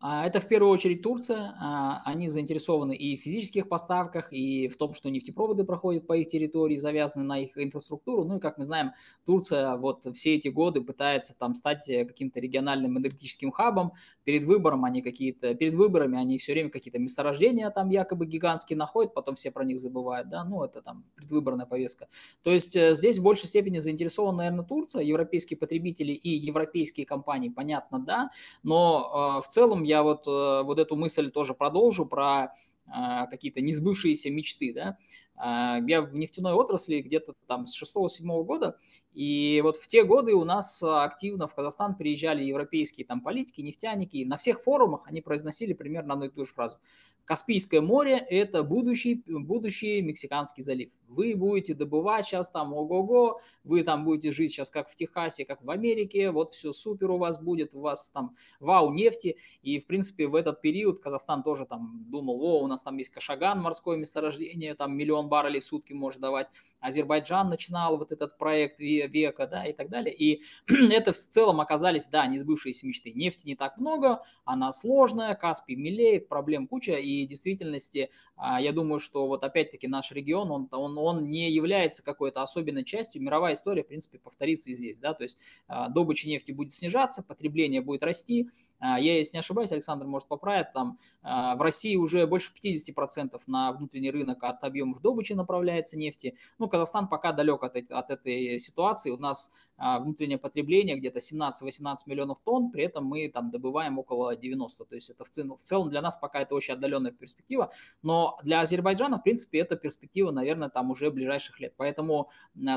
А, 0.00 0.26
это 0.26 0.40
в 0.40 0.48
первую 0.48 0.70
очередь 0.72 1.02
Турция. 1.02 1.54
А, 1.60 2.02
они 2.04 2.28
заинтересованы 2.28 2.94
и 2.94 3.16
в 3.16 3.20
физических 3.20 3.68
поставках, 3.68 4.32
и 4.32 4.68
в 4.68 4.76
том, 4.76 4.94
что 4.94 5.10
нефтепроводы 5.10 5.64
проходят 5.64 6.06
по 6.06 6.16
их 6.16 6.28
территории, 6.28 6.76
завязаны 6.76 7.24
на 7.24 7.38
их 7.38 7.56
инфраструктуру. 7.56 8.24
Ну 8.24 8.38
и, 8.38 8.40
как 8.40 8.58
мы 8.58 8.64
знаем, 8.64 8.92
Турция 9.26 9.76
вот 9.76 10.06
все 10.14 10.34
эти 10.34 10.48
годы 10.48 10.80
пытается 10.82 11.34
там 11.38 11.54
стать 11.54 11.86
каким-то 11.86 12.40
региональным 12.40 12.98
энергетическим 12.98 13.50
хабом. 13.50 13.92
Перед 14.24 14.44
выбором 14.44 14.84
они 14.84 15.02
какие-то, 15.02 15.54
перед 15.54 15.74
выборами 15.74 16.18
они 16.18 16.38
все 16.38 16.52
время 16.52 16.70
какие-то 16.70 16.98
месторождения 16.98 17.70
там 17.70 17.90
якобы 17.90 18.26
гигантские 18.26 18.76
находят, 18.76 19.14
потом 19.14 19.34
все 19.34 19.50
про 19.50 19.64
них 19.64 19.80
забывают, 19.80 20.28
да, 20.28 20.44
ну 20.44 20.64
это 20.64 20.82
там 20.82 21.04
предвыборная 21.14 21.66
повестка. 21.66 22.08
То 22.42 22.50
есть 22.50 22.76
э, 22.76 22.94
здесь 22.94 23.18
в 23.18 23.22
большей 23.22 23.46
степени 23.46 23.78
заинтересована, 23.78 24.38
наверное, 24.38 24.64
Турция, 24.64 25.02
европейские 25.02 25.56
потребители 25.56 26.12
и 26.12 26.30
европейские 26.30 27.06
компании, 27.06 27.48
понятно, 27.48 27.98
да, 27.98 28.30
но 28.62 29.38
э, 29.38 29.42
в 29.42 29.48
целом 29.48 29.83
я 29.84 30.02
вот, 30.02 30.26
э, 30.26 30.62
вот 30.64 30.78
эту 30.78 30.96
мысль 30.96 31.30
тоже 31.30 31.54
продолжу 31.54 32.06
про 32.06 32.52
э, 32.86 33.26
какие-то 33.30 33.60
несбывшиеся 33.60 34.30
мечты, 34.30 34.72
да. 34.74 34.98
Э, 35.36 35.78
я 35.86 36.02
в 36.02 36.14
нефтяной 36.14 36.52
отрасли 36.52 37.00
где-то 37.00 37.34
там 37.46 37.66
с 37.66 37.80
6-7 37.82 38.44
года, 38.44 38.78
и 39.12 39.60
вот 39.62 39.76
в 39.76 39.86
те 39.88 40.04
годы 40.04 40.34
у 40.34 40.44
нас 40.44 40.82
активно 40.82 41.46
в 41.46 41.54
Казахстан 41.54 41.96
приезжали 41.96 42.44
европейские 42.44 43.06
там 43.06 43.20
политики, 43.20 43.60
нефтяники, 43.60 44.16
и 44.16 44.24
на 44.24 44.36
всех 44.36 44.60
форумах 44.60 45.06
они 45.06 45.20
произносили 45.20 45.72
примерно 45.72 46.14
одну 46.14 46.26
и 46.26 46.30
ту 46.30 46.44
же 46.44 46.52
фразу. 46.52 46.78
Каспийское 47.24 47.80
море– 47.80 48.18
это 48.30 48.62
будущий, 48.62 49.22
будущий 49.26 50.02
Мексиканский 50.02 50.62
залив. 50.62 50.90
Вы 51.08 51.34
будете 51.34 51.72
добывать 51.72 52.26
сейчас 52.26 52.50
там 52.50 52.74
ого-го, 52.74 53.40
вы 53.62 53.82
там 53.82 54.04
будете 54.04 54.30
жить 54.30 54.52
сейчас 54.52 54.68
как 54.68 54.90
в 54.90 54.96
Техасе, 54.96 55.46
как 55.46 55.62
в 55.62 55.70
Америке, 55.70 56.30
вот 56.30 56.50
все 56.50 56.72
супер 56.72 57.10
у 57.12 57.16
вас 57.16 57.40
будет, 57.40 57.74
у 57.74 57.80
вас 57.80 58.10
там 58.10 58.36
вау 58.60 58.92
нефти. 58.92 59.36
И, 59.62 59.78
в 59.78 59.86
принципе, 59.86 60.26
в 60.26 60.34
этот 60.34 60.60
период 60.60 61.00
Казахстан 61.00 61.42
тоже 61.42 61.64
там 61.64 62.04
думал, 62.10 62.42
о, 62.42 62.62
у 62.62 62.66
нас 62.66 62.82
там 62.82 62.98
есть 62.98 63.10
Кашаган, 63.10 63.60
морское 63.60 63.96
месторождение, 63.96 64.74
там 64.74 64.94
миллион 64.94 65.23
баррелей 65.28 65.60
в 65.60 65.64
сутки 65.64 65.92
может 65.94 66.20
давать. 66.20 66.48
Азербайджан 66.80 67.48
начинал 67.48 67.96
вот 67.96 68.12
этот 68.12 68.36
проект 68.36 68.78
века, 68.78 69.46
да, 69.46 69.64
и 69.64 69.72
так 69.72 69.88
далее. 69.88 70.14
И 70.14 70.42
это 70.68 71.12
в 71.12 71.16
целом 71.16 71.60
оказались, 71.60 72.06
да, 72.06 72.26
не 72.26 72.38
сбывшиеся 72.38 72.86
мечты. 72.86 73.12
Нефти 73.12 73.46
не 73.46 73.56
так 73.56 73.78
много, 73.78 74.22
она 74.44 74.70
сложная, 74.72 75.34
Каспий 75.34 75.76
мелеет, 75.76 76.28
проблем 76.28 76.66
куча, 76.66 76.92
и 76.92 77.14
и 77.14 77.26
в 77.26 77.30
действительности 77.30 78.10
а, 78.36 78.60
я 78.60 78.72
думаю, 78.72 78.98
что 78.98 79.26
вот 79.26 79.44
опять-таки 79.44 79.86
наш 79.86 80.12
регион, 80.12 80.50
он, 80.50 80.68
он, 80.72 80.98
он 80.98 81.28
не 81.28 81.50
является 81.50 82.02
какой-то 82.02 82.42
особенной 82.42 82.84
частью. 82.84 83.22
Мировая 83.22 83.54
история, 83.54 83.82
в 83.82 83.88
принципе, 83.88 84.18
повторится 84.18 84.70
и 84.70 84.74
здесь. 84.74 84.98
Да? 84.98 85.14
То 85.14 85.22
есть 85.22 85.38
а, 85.68 85.88
добыча 85.88 86.28
нефти 86.28 86.52
будет 86.52 86.72
снижаться, 86.72 87.22
потребление 87.22 87.80
будет 87.80 88.02
расти. 88.02 88.50
А, 88.78 88.98
я, 89.00 89.16
если 89.16 89.36
не 89.36 89.40
ошибаюсь, 89.40 89.72
Александр 89.72 90.06
может 90.06 90.28
поправить, 90.28 90.72
там 90.72 90.98
в 91.22 91.60
России 91.60 91.96
уже 91.96 92.26
больше 92.26 92.52
50% 92.52 93.40
на 93.46 93.72
внутренний 93.72 94.10
рынок 94.10 94.42
от 94.42 94.62
объемов 94.64 95.00
добычи 95.00 95.13
направляется 95.34 95.96
нефти. 95.96 96.36
Ну, 96.58 96.68
Казахстан 96.68 97.08
пока 97.08 97.32
далек 97.32 97.62
от, 97.62 97.76
от 97.76 98.10
этой 98.10 98.58
ситуации. 98.58 99.10
У 99.10 99.18
нас 99.18 99.50
а, 99.76 99.98
внутреннее 99.98 100.38
потребление 100.38 100.96
где-то 100.96 101.18
17-18 101.18 101.94
миллионов 102.06 102.38
тонн, 102.44 102.70
при 102.70 102.84
этом 102.84 103.04
мы 103.06 103.28
там 103.28 103.50
добываем 103.50 103.98
около 103.98 104.36
90. 104.36 104.84
То 104.84 104.94
есть 104.94 105.10
это 105.10 105.24
в 105.24 105.30
целом, 105.30 105.56
в 105.56 105.60
целом 105.62 105.90
для 105.90 106.00
нас 106.00 106.16
пока 106.16 106.40
это 106.40 106.54
очень 106.54 106.74
отдаленная 106.74 107.10
перспектива, 107.10 107.72
но 108.02 108.38
для 108.44 108.60
Азербайджана, 108.60 109.18
в 109.18 109.22
принципе, 109.22 109.58
это 109.58 109.76
перспектива, 109.76 110.30
наверное, 110.30 110.68
там 110.68 110.90
уже 110.90 111.10
ближайших 111.10 111.58
лет. 111.58 111.74
Поэтому 111.76 112.30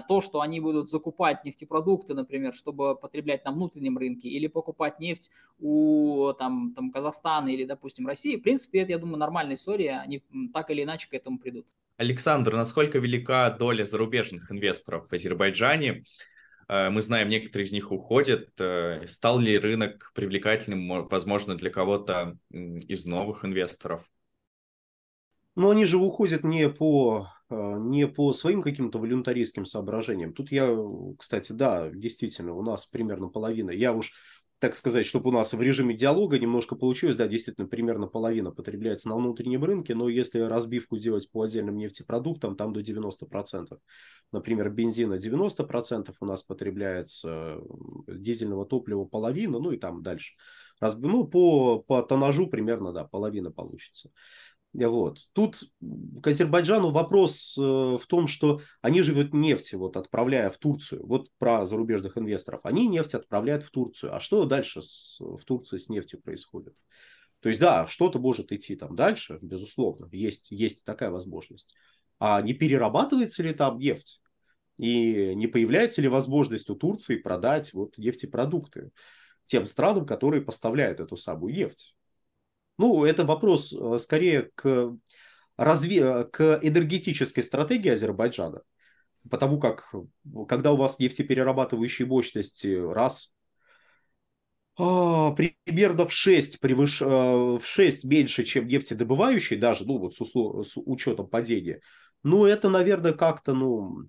то, 0.07 0.21
что 0.21 0.41
они 0.41 0.59
будут 0.59 0.89
закупать 0.89 1.45
нефтепродукты, 1.45 2.15
например, 2.15 2.53
чтобы 2.53 2.95
потреблять 2.95 3.45
на 3.45 3.51
внутреннем 3.51 3.97
рынке, 3.97 4.29
или 4.29 4.47
покупать 4.47 4.99
нефть 4.99 5.29
у 5.59 6.33
там, 6.37 6.73
там, 6.73 6.91
Казахстана 6.91 7.49
или, 7.49 7.65
допустим, 7.65 8.07
России, 8.07 8.37
в 8.37 8.41
принципе, 8.41 8.79
это, 8.79 8.93
я 8.93 8.97
думаю, 8.97 9.17
нормальная 9.17 9.55
история, 9.55 9.99
они 9.99 10.23
так 10.51 10.71
или 10.71 10.83
иначе 10.83 11.09
к 11.09 11.13
этому 11.13 11.37
придут. 11.37 11.67
Александр, 11.97 12.53
насколько 12.53 12.99
велика 12.99 13.49
доля 13.49 13.83
зарубежных 13.83 14.51
инвесторов 14.51 15.07
в 15.09 15.13
Азербайджане? 15.13 16.03
Э, 16.67 16.91
мы 16.91 17.01
знаем, 17.01 17.27
некоторые 17.27 17.65
из 17.65 17.71
них 17.71 17.91
уходят. 17.91 18.49
Э, 18.59 19.05
стал 19.07 19.39
ли 19.39 19.57
рынок 19.57 20.11
привлекательным, 20.13 21.07
возможно, 21.07 21.55
для 21.55 21.71
кого-то 21.71 22.37
из 22.51 23.05
новых 23.05 23.43
инвесторов? 23.45 24.07
Но 25.55 25.71
они 25.71 25.85
же 25.85 25.97
уходят 25.97 26.43
не 26.43 26.69
по, 26.69 27.29
э, 27.49 27.55
не 27.79 28.07
по 28.07 28.31
своим 28.33 28.61
каким-то 28.61 28.99
волюнтаристским 28.99 29.65
соображениям. 29.65 30.33
Тут 30.33 30.51
я, 30.51 30.69
кстати, 31.17 31.51
да, 31.51 31.89
действительно, 31.89 32.53
у 32.53 32.61
нас 32.61 32.85
примерно 32.85 33.27
половина. 33.27 33.71
Я 33.71 33.91
уж 33.91 34.13
так 34.59 34.75
сказать, 34.75 35.05
чтобы 35.05 35.29
у 35.29 35.33
нас 35.33 35.53
в 35.53 35.61
режиме 35.61 35.95
диалога 35.95 36.39
немножко 36.39 36.75
получилось, 36.75 37.15
да, 37.15 37.27
действительно, 37.27 37.67
примерно 37.67 38.07
половина 38.07 38.51
потребляется 38.51 39.07
на 39.09 39.15
внутреннем 39.15 39.63
рынке, 39.63 39.93
но 39.93 40.09
если 40.09 40.39
разбивку 40.39 40.97
делать 40.97 41.31
по 41.31 41.43
отдельным 41.43 41.77
нефтепродуктам, 41.77 42.55
там 42.55 42.73
до 42.73 42.81
90%. 42.81 43.79
Например, 44.31 44.69
бензина 44.69 45.19
90% 45.19 46.13
у 46.19 46.25
нас 46.25 46.41
потребляется, 46.41 47.59
дизельного 48.07 48.65
топлива 48.65 49.05
половина, 49.05 49.59
ну 49.59 49.71
и 49.71 49.77
там 49.77 50.01
дальше. 50.01 50.33
Ну, 50.81 51.25
по, 51.25 51.79
по 51.79 52.01
тоннажу 52.01 52.47
примерно, 52.47 52.93
да, 52.93 53.03
половина 53.03 53.51
получится. 53.51 54.11
Вот. 54.73 55.19
Тут 55.33 55.63
к 56.21 56.27
Азербайджану 56.27 56.91
вопрос 56.91 57.57
э, 57.57 57.61
в 57.61 58.05
том, 58.07 58.27
что 58.27 58.61
они 58.81 59.01
живут 59.01 59.33
нефть, 59.33 59.73
вот, 59.73 59.97
отправляя 59.97 60.49
в 60.49 60.57
Турцию. 60.57 61.05
Вот 61.05 61.29
про 61.39 61.65
зарубежных 61.65 62.17
инвесторов. 62.17 62.61
Они 62.63 62.87
нефть 62.87 63.15
отправляют 63.15 63.63
в 63.63 63.71
Турцию. 63.71 64.15
А 64.15 64.19
что 64.19 64.45
дальше 64.45 64.81
с, 64.81 65.19
в 65.19 65.43
Турции 65.45 65.77
с 65.77 65.89
нефтью 65.89 66.21
происходит? 66.21 66.75
То 67.39 67.49
есть, 67.49 67.61
да, 67.61 67.87
что-то 67.87 68.19
может 68.19 68.51
идти 68.51 68.75
там 68.75 68.95
дальше, 68.95 69.39
безусловно. 69.41 70.09
Есть, 70.11 70.51
есть 70.51 70.83
такая 70.83 71.11
возможность. 71.11 71.73
А 72.19 72.41
не 72.41 72.53
перерабатывается 72.53 73.43
ли 73.43 73.53
там 73.53 73.79
нефть? 73.79 74.21
И 74.77 75.33
не 75.33 75.47
появляется 75.47 76.01
ли 76.01 76.07
возможность 76.07 76.69
у 76.69 76.75
Турции 76.75 77.15
продать 77.15 77.73
вот 77.73 77.97
нефтепродукты 77.97 78.91
тем 79.45 79.65
странам, 79.65 80.05
которые 80.05 80.43
поставляют 80.43 80.99
эту 80.99 81.17
самую 81.17 81.53
нефть? 81.53 81.95
Ну, 82.77 83.05
это 83.05 83.25
вопрос 83.25 83.73
э, 83.73 83.97
скорее 83.97 84.51
к, 84.55 84.95
разве... 85.57 86.25
к 86.25 86.59
энергетической 86.61 87.41
стратегии 87.41 87.89
Азербайджана. 87.89 88.61
Потому 89.29 89.59
как, 89.59 89.93
когда 90.47 90.71
у 90.71 90.77
вас 90.77 90.99
нефтеперерабатывающие 90.99 92.07
мощности 92.07 92.67
раз 92.67 93.33
а, 94.79 95.31
примерно 95.31 96.05
в 96.05 96.13
6, 96.13 96.59
превыш... 96.59 97.01
Э, 97.01 97.05
в 97.05 97.63
6 97.63 98.03
меньше, 98.03 98.43
чем 98.43 98.67
нефтедобывающие, 98.67 99.59
даже 99.59 99.85
ну, 99.85 99.97
вот 99.97 100.13
с, 100.13 100.21
услов... 100.21 100.67
с 100.67 100.73
учетом 100.77 101.27
падения, 101.27 101.81
ну, 102.23 102.45
это, 102.45 102.69
наверное, 102.69 103.13
как-то, 103.13 103.53
ну, 103.53 104.07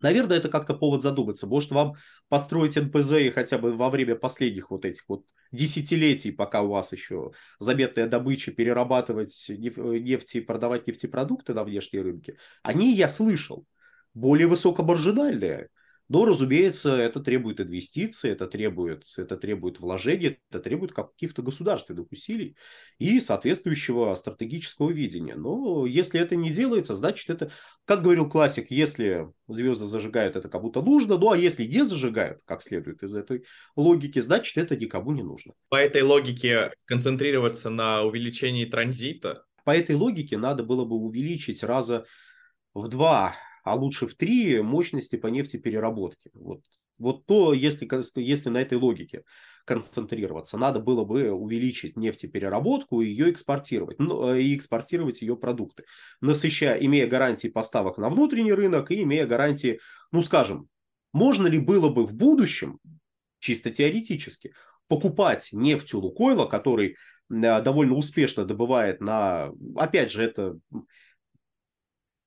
Наверное, 0.00 0.36
это 0.36 0.50
как-то 0.50 0.74
повод 0.74 1.02
задуматься. 1.02 1.46
Может, 1.46 1.70
вам 1.70 1.94
построить 2.28 2.76
НПЗ 2.76 3.12
и 3.12 3.30
хотя 3.30 3.56
бы 3.56 3.74
во 3.74 3.88
время 3.88 4.16
последних 4.16 4.70
вот 4.70 4.84
этих 4.84 5.02
вот 5.08 5.24
десятилетий, 5.54 6.32
пока 6.32 6.62
у 6.62 6.68
вас 6.68 6.92
еще 6.92 7.32
заметная 7.58 8.06
добыча, 8.06 8.52
перерабатывать 8.52 9.46
нефть 9.48 10.36
и 10.36 10.40
продавать 10.40 10.86
нефтепродукты 10.86 11.54
на 11.54 11.64
внешние 11.64 12.02
рынки, 12.02 12.38
они, 12.62 12.94
я 12.94 13.08
слышал, 13.08 13.66
более 14.14 14.46
высокомаржинальные. 14.46 15.68
Но, 16.08 16.26
разумеется, 16.26 16.96
это 16.96 17.20
требует 17.20 17.60
инвестиций, 17.60 18.30
это 18.30 18.46
требует, 18.46 19.04
это 19.16 19.36
требует 19.36 19.80
вложений, 19.80 20.38
это 20.50 20.60
требует 20.60 20.92
каких-то 20.92 21.42
государственных 21.42 22.12
усилий 22.12 22.56
и 22.98 23.20
соответствующего 23.20 24.14
стратегического 24.14 24.90
видения. 24.90 25.34
Но 25.34 25.86
если 25.86 26.20
это 26.20 26.36
не 26.36 26.50
делается, 26.50 26.94
значит 26.94 27.30
это, 27.30 27.50
как 27.86 28.02
говорил 28.02 28.28
классик, 28.28 28.70
если 28.70 29.28
звезды 29.48 29.86
зажигают, 29.86 30.36
это 30.36 30.48
кому-то 30.48 30.82
нужно, 30.82 31.16
ну 31.16 31.30
а 31.30 31.38
если 31.38 31.64
не 31.64 31.84
зажигают, 31.84 32.40
как 32.44 32.62
следует 32.62 33.02
из 33.02 33.14
этой 33.16 33.44
логики, 33.74 34.20
значит 34.20 34.58
это 34.58 34.76
никому 34.76 35.12
не 35.12 35.22
нужно. 35.22 35.54
По 35.70 35.76
этой 35.76 36.02
логике 36.02 36.72
сконцентрироваться 36.76 37.70
на 37.70 38.02
увеличении 38.02 38.66
транзита? 38.66 39.44
По 39.64 39.74
этой 39.74 39.96
логике 39.96 40.36
надо 40.36 40.62
было 40.62 40.84
бы 40.84 40.96
увеличить 40.96 41.62
раза 41.62 42.04
в 42.74 42.88
два 42.88 43.34
а 43.64 43.74
лучше 43.74 44.06
в 44.06 44.14
три 44.14 44.60
мощности 44.60 45.16
по 45.16 45.26
нефтепереработке. 45.28 46.30
Вот, 46.34 46.62
вот 46.98 47.24
то, 47.26 47.54
если, 47.54 47.88
если 48.20 48.50
на 48.50 48.58
этой 48.58 48.78
логике 48.78 49.24
концентрироваться, 49.64 50.58
надо 50.58 50.80
было 50.80 51.04
бы 51.04 51.30
увеличить 51.32 51.96
нефтепереработку 51.96 53.00
и 53.00 53.08
ее 53.08 53.30
экспортировать, 53.30 53.98
ну, 53.98 54.34
э, 54.34 54.42
и 54.42 54.54
экспортировать 54.54 55.22
ее 55.22 55.36
продукты, 55.36 55.84
насыщая, 56.20 56.78
имея 56.78 57.08
гарантии 57.08 57.48
поставок 57.48 57.96
на 57.96 58.10
внутренний 58.10 58.52
рынок 58.52 58.90
и 58.90 59.02
имея 59.02 59.26
гарантии, 59.26 59.80
ну 60.12 60.20
скажем, 60.20 60.68
можно 61.14 61.46
ли 61.46 61.58
было 61.58 61.88
бы 61.88 62.06
в 62.06 62.12
будущем, 62.12 62.78
чисто 63.38 63.70
теоретически, 63.70 64.52
покупать 64.88 65.48
нефть 65.52 65.94
у 65.94 66.00
Лукойла, 66.00 66.44
который 66.44 66.96
э, 67.30 67.62
довольно 67.62 67.94
успешно 67.94 68.44
добывает 68.44 69.00
на, 69.00 69.50
опять 69.76 70.12
же, 70.12 70.22
это 70.22 70.58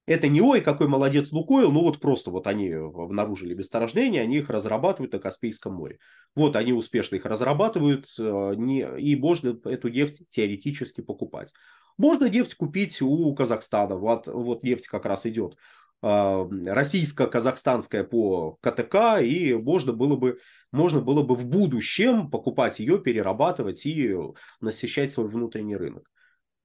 это 0.07 0.29
не 0.29 0.41
ой, 0.41 0.61
какой 0.61 0.87
молодец 0.87 1.33
Лукойл, 1.33 1.69
ну 1.71 1.81
вот 1.81 1.99
просто 1.99 2.31
вот 2.31 2.47
они 2.47 2.71
обнаружили 2.71 3.53
месторождения, 3.53 4.21
они 4.21 4.37
их 4.37 4.49
разрабатывают 4.49 5.11
на 5.11 5.19
Каспийском 5.19 5.73
море. 5.73 5.99
Вот 6.33 6.55
они 6.55 6.71
успешно 6.71 7.17
их 7.17 7.25
разрабатывают, 7.25 8.07
э, 8.17 8.21
и 8.23 9.15
можно 9.17 9.59
эту 9.65 9.89
нефть 9.89 10.23
теоретически 10.29 11.01
покупать. 11.01 11.53
Можно 11.97 12.29
нефть 12.29 12.55
купить 12.55 13.01
у 13.01 13.35
Казахстана, 13.35 13.97
вот, 13.97 14.27
вот 14.27 14.63
нефть 14.63 14.87
как 14.87 15.05
раз 15.05 15.25
идет 15.25 15.57
э, 16.01 16.49
российско-казахстанская 16.67 18.05
по 18.05 18.57
КТК, 18.61 19.19
и 19.19 19.55
можно 19.55 19.91
было 19.91 20.15
бы, 20.15 20.39
можно 20.71 21.01
было 21.01 21.21
бы 21.21 21.35
в 21.35 21.45
будущем 21.47 22.31
покупать 22.31 22.79
ее, 22.79 22.97
перерабатывать 22.99 23.85
и 23.85 24.15
насыщать 24.61 25.11
свой 25.11 25.27
внутренний 25.27 25.75
рынок. 25.75 26.09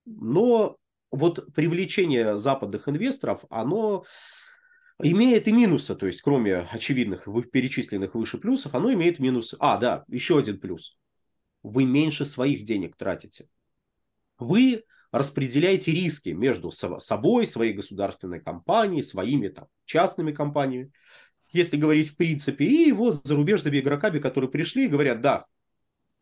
Но 0.05 0.77
вот 1.13 1.53
привлечение 1.55 2.37
западных 2.37 2.89
инвесторов, 2.89 3.45
оно 3.51 4.05
имеет 5.01 5.47
и 5.47 5.53
минусы, 5.53 5.95
то 5.95 6.07
есть 6.07 6.23
кроме 6.23 6.61
очевидных 6.61 7.29
перечисленных 7.53 8.15
выше 8.15 8.39
плюсов, 8.39 8.75
оно 8.75 8.93
имеет 8.93 9.19
минусы. 9.19 9.57
А, 9.61 9.77
да, 9.77 10.05
еще 10.09 10.39
один 10.39 10.59
плюс. 10.59 10.97
Вы 11.63 11.85
меньше 11.85 12.25
своих 12.25 12.65
денег 12.65 12.97
тратите. 12.97 13.49
Вы 14.39 14.85
распределяете 15.13 15.93
риски 15.93 16.31
между 16.31 16.71
собой, 16.71 17.47
своей 17.47 17.75
государственной 17.75 18.41
компанией, 18.41 19.03
своими 19.03 19.49
там, 19.49 19.67
частными 19.85 20.33
компаниями, 20.33 20.91
если 21.51 21.77
говорить 21.77 22.09
в 22.09 22.17
принципе, 22.17 22.65
и 22.65 22.93
вот 22.93 23.27
зарубежными 23.27 23.79
игроками, 23.79 24.19
которые 24.19 24.51
пришли 24.51 24.87
и 24.87 24.89
говорят, 24.89 25.21
да, 25.21 25.45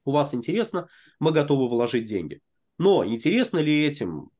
у 0.04 0.10
вас 0.10 0.34
интересно, 0.34 0.88
мы 1.20 1.30
готовы 1.30 1.68
вложить 1.68 2.06
деньги. 2.06 2.40
Но 2.78 3.06
интересно 3.06 3.58
ли 3.58 3.86
этим 3.86 4.30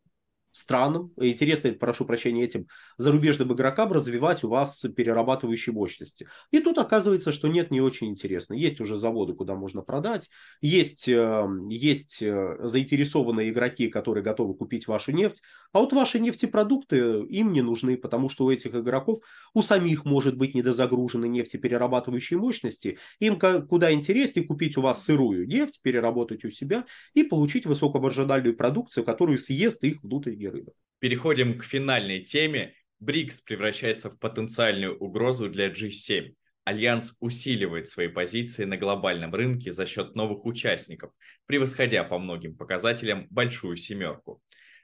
странам, 0.53 1.13
интересно, 1.17 1.73
прошу 1.73 2.05
прощения, 2.05 2.45
этим 2.45 2.67
зарубежным 2.97 3.53
игрокам 3.53 3.93
развивать 3.93 4.45
у 4.45 4.49
вас 4.49 4.85
перерабатывающие 4.97 5.73
мощности. 5.73 6.29
И 6.51 6.61
тут 6.61 6.79
оказывается, 6.79 7.33
что 7.33 7.49
нет, 7.49 7.71
не 7.71 7.81
очень 7.81 8.09
интересно. 8.09 8.55
Есть 8.55 8.81
уже 8.81 8.97
заводы, 8.97 9.35
куда 9.35 9.55
можно 9.55 9.83
продать, 9.83 10.31
есть, 10.61 11.09
эм, 11.09 11.69
есть 11.69 12.23
э, 12.23 12.57
заинтересованные 12.61 13.51
игроки, 13.51 13.89
которые 13.89 14.25
готовы 14.25 14.55
купить 14.55 14.87
вашу 14.89 15.13
нефть, 15.13 15.43
а 15.73 15.81
вот 15.81 15.93
ваши 15.93 16.19
нефтепродукты 16.19 16.97
им 17.23 17.53
не 17.53 17.63
нужны, 17.63 17.97
потому 17.97 18.29
что 18.29 18.47
у 18.47 18.51
этих 18.51 18.75
игроков, 18.75 19.23
у 19.55 19.63
самих 19.63 20.05
может 20.05 20.37
быть 20.37 20.55
недозагружены 20.55 21.27
нефтеперерабатывающие 21.27 22.39
мощности, 22.39 22.99
им 23.19 23.39
куда 23.39 23.93
интереснее 23.93 24.47
купить 24.47 24.77
у 24.77 24.83
вас 24.83 25.05
сырую 25.05 25.47
нефть, 25.47 25.81
переработать 25.83 26.45
у 26.45 26.51
себя 26.51 26.85
и 27.15 27.23
получить 27.23 27.67
высокомаржинальную 27.67 28.57
продукцию, 28.57 29.05
которую 29.05 29.39
съест 29.39 29.85
их 29.85 30.03
внутренний 30.03 30.39
среди 30.40 30.48
рынок. 30.48 30.74
Переходим 30.98 31.59
к 31.59 31.64
финальной 31.64 32.20
теме. 32.20 32.74
БРИКС 33.00 33.40
превращается 33.42 34.11
в 34.11 34.18
потенциальную 34.18 34.96
угрозу 34.98 35.48
для 35.48 35.68
G7. 35.68 36.35
Альянс 36.64 37.16
усиливает 37.20 37.88
свои 37.88 38.09
позиции 38.09 38.64
на 38.64 38.76
глобальном 38.76 39.35
рынке 39.35 39.72
за 39.72 39.87
счет 39.87 40.14
новых 40.14 40.44
участников, 40.44 41.11
превосходя 41.46 42.05
по 42.05 42.18
многим 42.18 42.55
показателям 42.55 43.26
большую 43.31 43.76
семерку. 43.76 44.42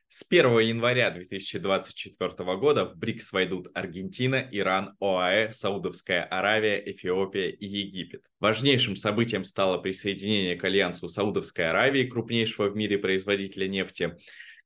С 0.09 0.25
1 0.29 0.59
января 0.61 1.11
2024 1.11 2.57
года 2.57 2.85
в 2.85 2.97
БРИКС 2.97 3.33
войдут 3.33 3.69
Аргентина, 3.75 4.49
Иран, 4.53 4.95
ОАЭ, 5.01 5.51
Саудовская 5.51 6.23
Аравия, 6.23 6.79
Эфиопия 6.79 7.49
и 7.49 7.67
Египет. 7.67 8.23
Важнейшим 8.41 8.95
событием 8.97 9.45
стало 9.45 9.79
присоединение 9.79 10.57
к 10.57 10.65
Альянсу 10.65 11.09
Саудовской 11.09 11.69
Аравии, 11.69 12.05
крупнейшего 12.05 12.69
в 12.69 12.77
мире 12.77 12.99
производителя 12.99 13.69
нефти, 13.69 14.17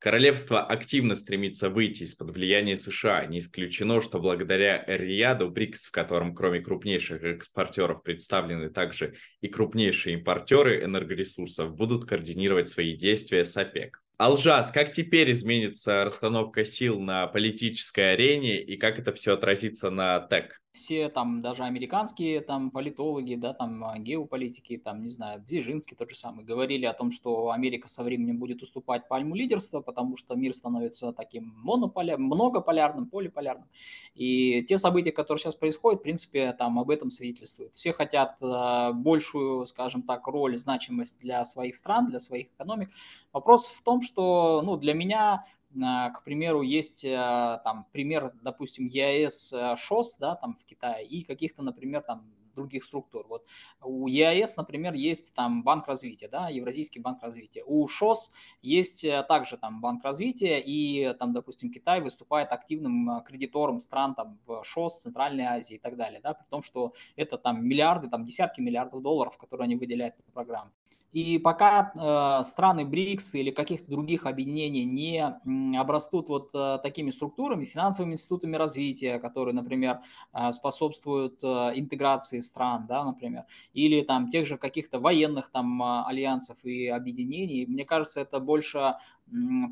Королевство 0.00 0.64
активно 0.64 1.14
стремится 1.14 1.68
выйти 1.68 2.04
из-под 2.04 2.30
влияния 2.30 2.78
США. 2.78 3.26
Не 3.26 3.38
исключено, 3.38 4.00
что 4.00 4.18
благодаря 4.18 4.82
Эр-Рияду, 4.86 5.50
БРИКС, 5.50 5.88
в 5.88 5.90
котором 5.90 6.34
кроме 6.34 6.60
крупнейших 6.60 7.22
экспортеров 7.22 8.02
представлены 8.02 8.70
также 8.70 9.16
и 9.42 9.48
крупнейшие 9.48 10.16
импортеры 10.16 10.82
энергоресурсов, 10.82 11.74
будут 11.74 12.06
координировать 12.06 12.70
свои 12.70 12.96
действия 12.96 13.44
с 13.44 13.54
ОПЕК. 13.58 13.99
Алжас, 14.20 14.70
как 14.70 14.92
теперь 14.92 15.32
изменится 15.32 16.04
расстановка 16.04 16.62
сил 16.62 17.00
на 17.00 17.26
политической 17.26 18.12
арене 18.12 18.60
и 18.60 18.76
как 18.76 18.98
это 18.98 19.14
все 19.14 19.32
отразится 19.32 19.88
на 19.88 20.20
ТЭК? 20.20 20.60
Все 20.72 21.08
там, 21.08 21.42
даже 21.42 21.64
американские 21.64 22.40
там 22.40 22.70
политологи, 22.70 23.34
да, 23.34 23.52
там 23.52 23.84
а, 23.84 23.98
геополитики, 23.98 24.78
там, 24.78 25.02
не 25.02 25.08
знаю, 25.08 25.40
Бзижинский 25.40 25.96
тот 25.96 26.10
же 26.10 26.16
самый, 26.16 26.44
говорили 26.44 26.84
о 26.86 26.92
том, 26.92 27.10
что 27.10 27.50
Америка 27.50 27.88
со 27.88 28.04
временем 28.04 28.38
будет 28.38 28.62
уступать 28.62 29.08
пальму 29.08 29.34
лидерства, 29.34 29.80
потому 29.80 30.16
что 30.16 30.36
мир 30.36 30.54
становится 30.54 31.12
таким 31.12 31.52
монополярным, 31.56 32.28
многополярным, 32.28 33.06
полиполярным. 33.06 33.68
И 34.14 34.62
те 34.62 34.78
события, 34.78 35.10
которые 35.12 35.40
сейчас 35.40 35.56
происходят, 35.56 36.00
в 36.00 36.02
принципе, 36.04 36.52
там 36.52 36.78
об 36.78 36.90
этом 36.90 37.10
свидетельствуют. 37.10 37.74
Все 37.74 37.92
хотят 37.92 38.40
э, 38.40 38.92
большую, 38.92 39.66
скажем 39.66 40.02
так, 40.02 40.26
роль, 40.28 40.56
значимость 40.56 41.18
для 41.18 41.44
своих 41.44 41.74
стран, 41.74 42.06
для 42.06 42.20
своих 42.20 42.48
экономик. 42.52 42.90
Вопрос 43.32 43.66
в 43.66 43.82
том, 43.82 44.02
что, 44.02 44.62
ну, 44.64 44.76
для 44.76 44.94
меня 44.94 45.44
к 45.74 46.22
примеру, 46.24 46.62
есть 46.62 47.04
э, 47.04 47.60
там 47.64 47.86
пример, 47.92 48.32
допустим, 48.42 48.86
ЕАЭС 48.86 49.52
э, 49.52 49.76
ШОС, 49.76 50.18
да, 50.18 50.34
там 50.34 50.56
в 50.56 50.64
Китае, 50.64 51.06
и 51.06 51.22
каких-то, 51.22 51.62
например, 51.62 52.02
там 52.02 52.24
других 52.56 52.84
структур. 52.84 53.26
Вот 53.28 53.46
у 53.80 54.08
ЕАЭС, 54.08 54.56
например, 54.56 54.94
есть 54.94 55.32
там 55.34 55.62
банк 55.62 55.86
развития, 55.86 56.28
да, 56.28 56.48
Евразийский 56.48 56.98
банк 56.98 57.22
развития. 57.22 57.62
У 57.64 57.86
ШОС 57.86 58.32
есть 58.62 59.04
э, 59.04 59.22
также 59.28 59.56
там 59.56 59.80
банк 59.80 60.02
развития, 60.02 60.60
и 60.60 61.14
там, 61.14 61.32
допустим, 61.32 61.70
Китай 61.70 62.00
выступает 62.00 62.50
активным 62.50 63.22
кредитором 63.24 63.78
стран 63.78 64.14
там 64.14 64.38
в 64.46 64.64
ШОС, 64.64 65.02
Центральной 65.02 65.44
Азии 65.44 65.76
и 65.76 65.78
так 65.78 65.96
далее, 65.96 66.20
да, 66.20 66.34
при 66.34 66.46
том, 66.48 66.62
что 66.62 66.92
это 67.16 67.38
там 67.38 67.64
миллиарды, 67.64 68.08
там 68.08 68.24
десятки 68.24 68.60
миллиардов 68.60 69.02
долларов, 69.02 69.38
которые 69.38 69.66
они 69.66 69.76
выделяют 69.76 70.16
на 70.18 70.32
программу. 70.32 70.72
И 71.12 71.38
пока 71.38 71.92
э, 71.92 72.44
страны 72.44 72.84
БРИКС 72.84 73.34
или 73.34 73.50
каких-то 73.50 73.90
других 73.90 74.26
объединений 74.26 74.84
не 74.84 75.76
обрастут 75.76 76.28
вот 76.28 76.50
э, 76.54 76.78
такими 76.84 77.10
структурами, 77.10 77.64
финансовыми 77.64 78.12
институтами 78.12 78.54
развития, 78.54 79.18
которые, 79.18 79.54
например, 79.54 80.00
э, 80.32 80.52
способствуют 80.52 81.42
э, 81.42 81.46
интеграции 81.74 82.38
стран, 82.38 82.86
да, 82.86 83.04
например, 83.04 83.44
или 83.72 84.02
там 84.02 84.28
тех 84.28 84.46
же 84.46 84.56
каких-то 84.56 85.00
военных 85.00 85.50
там 85.50 85.82
э, 85.82 86.04
альянсов 86.06 86.64
и 86.64 86.86
объединений, 86.86 87.66
мне 87.66 87.84
кажется, 87.84 88.20
это 88.20 88.38
больше 88.38 88.94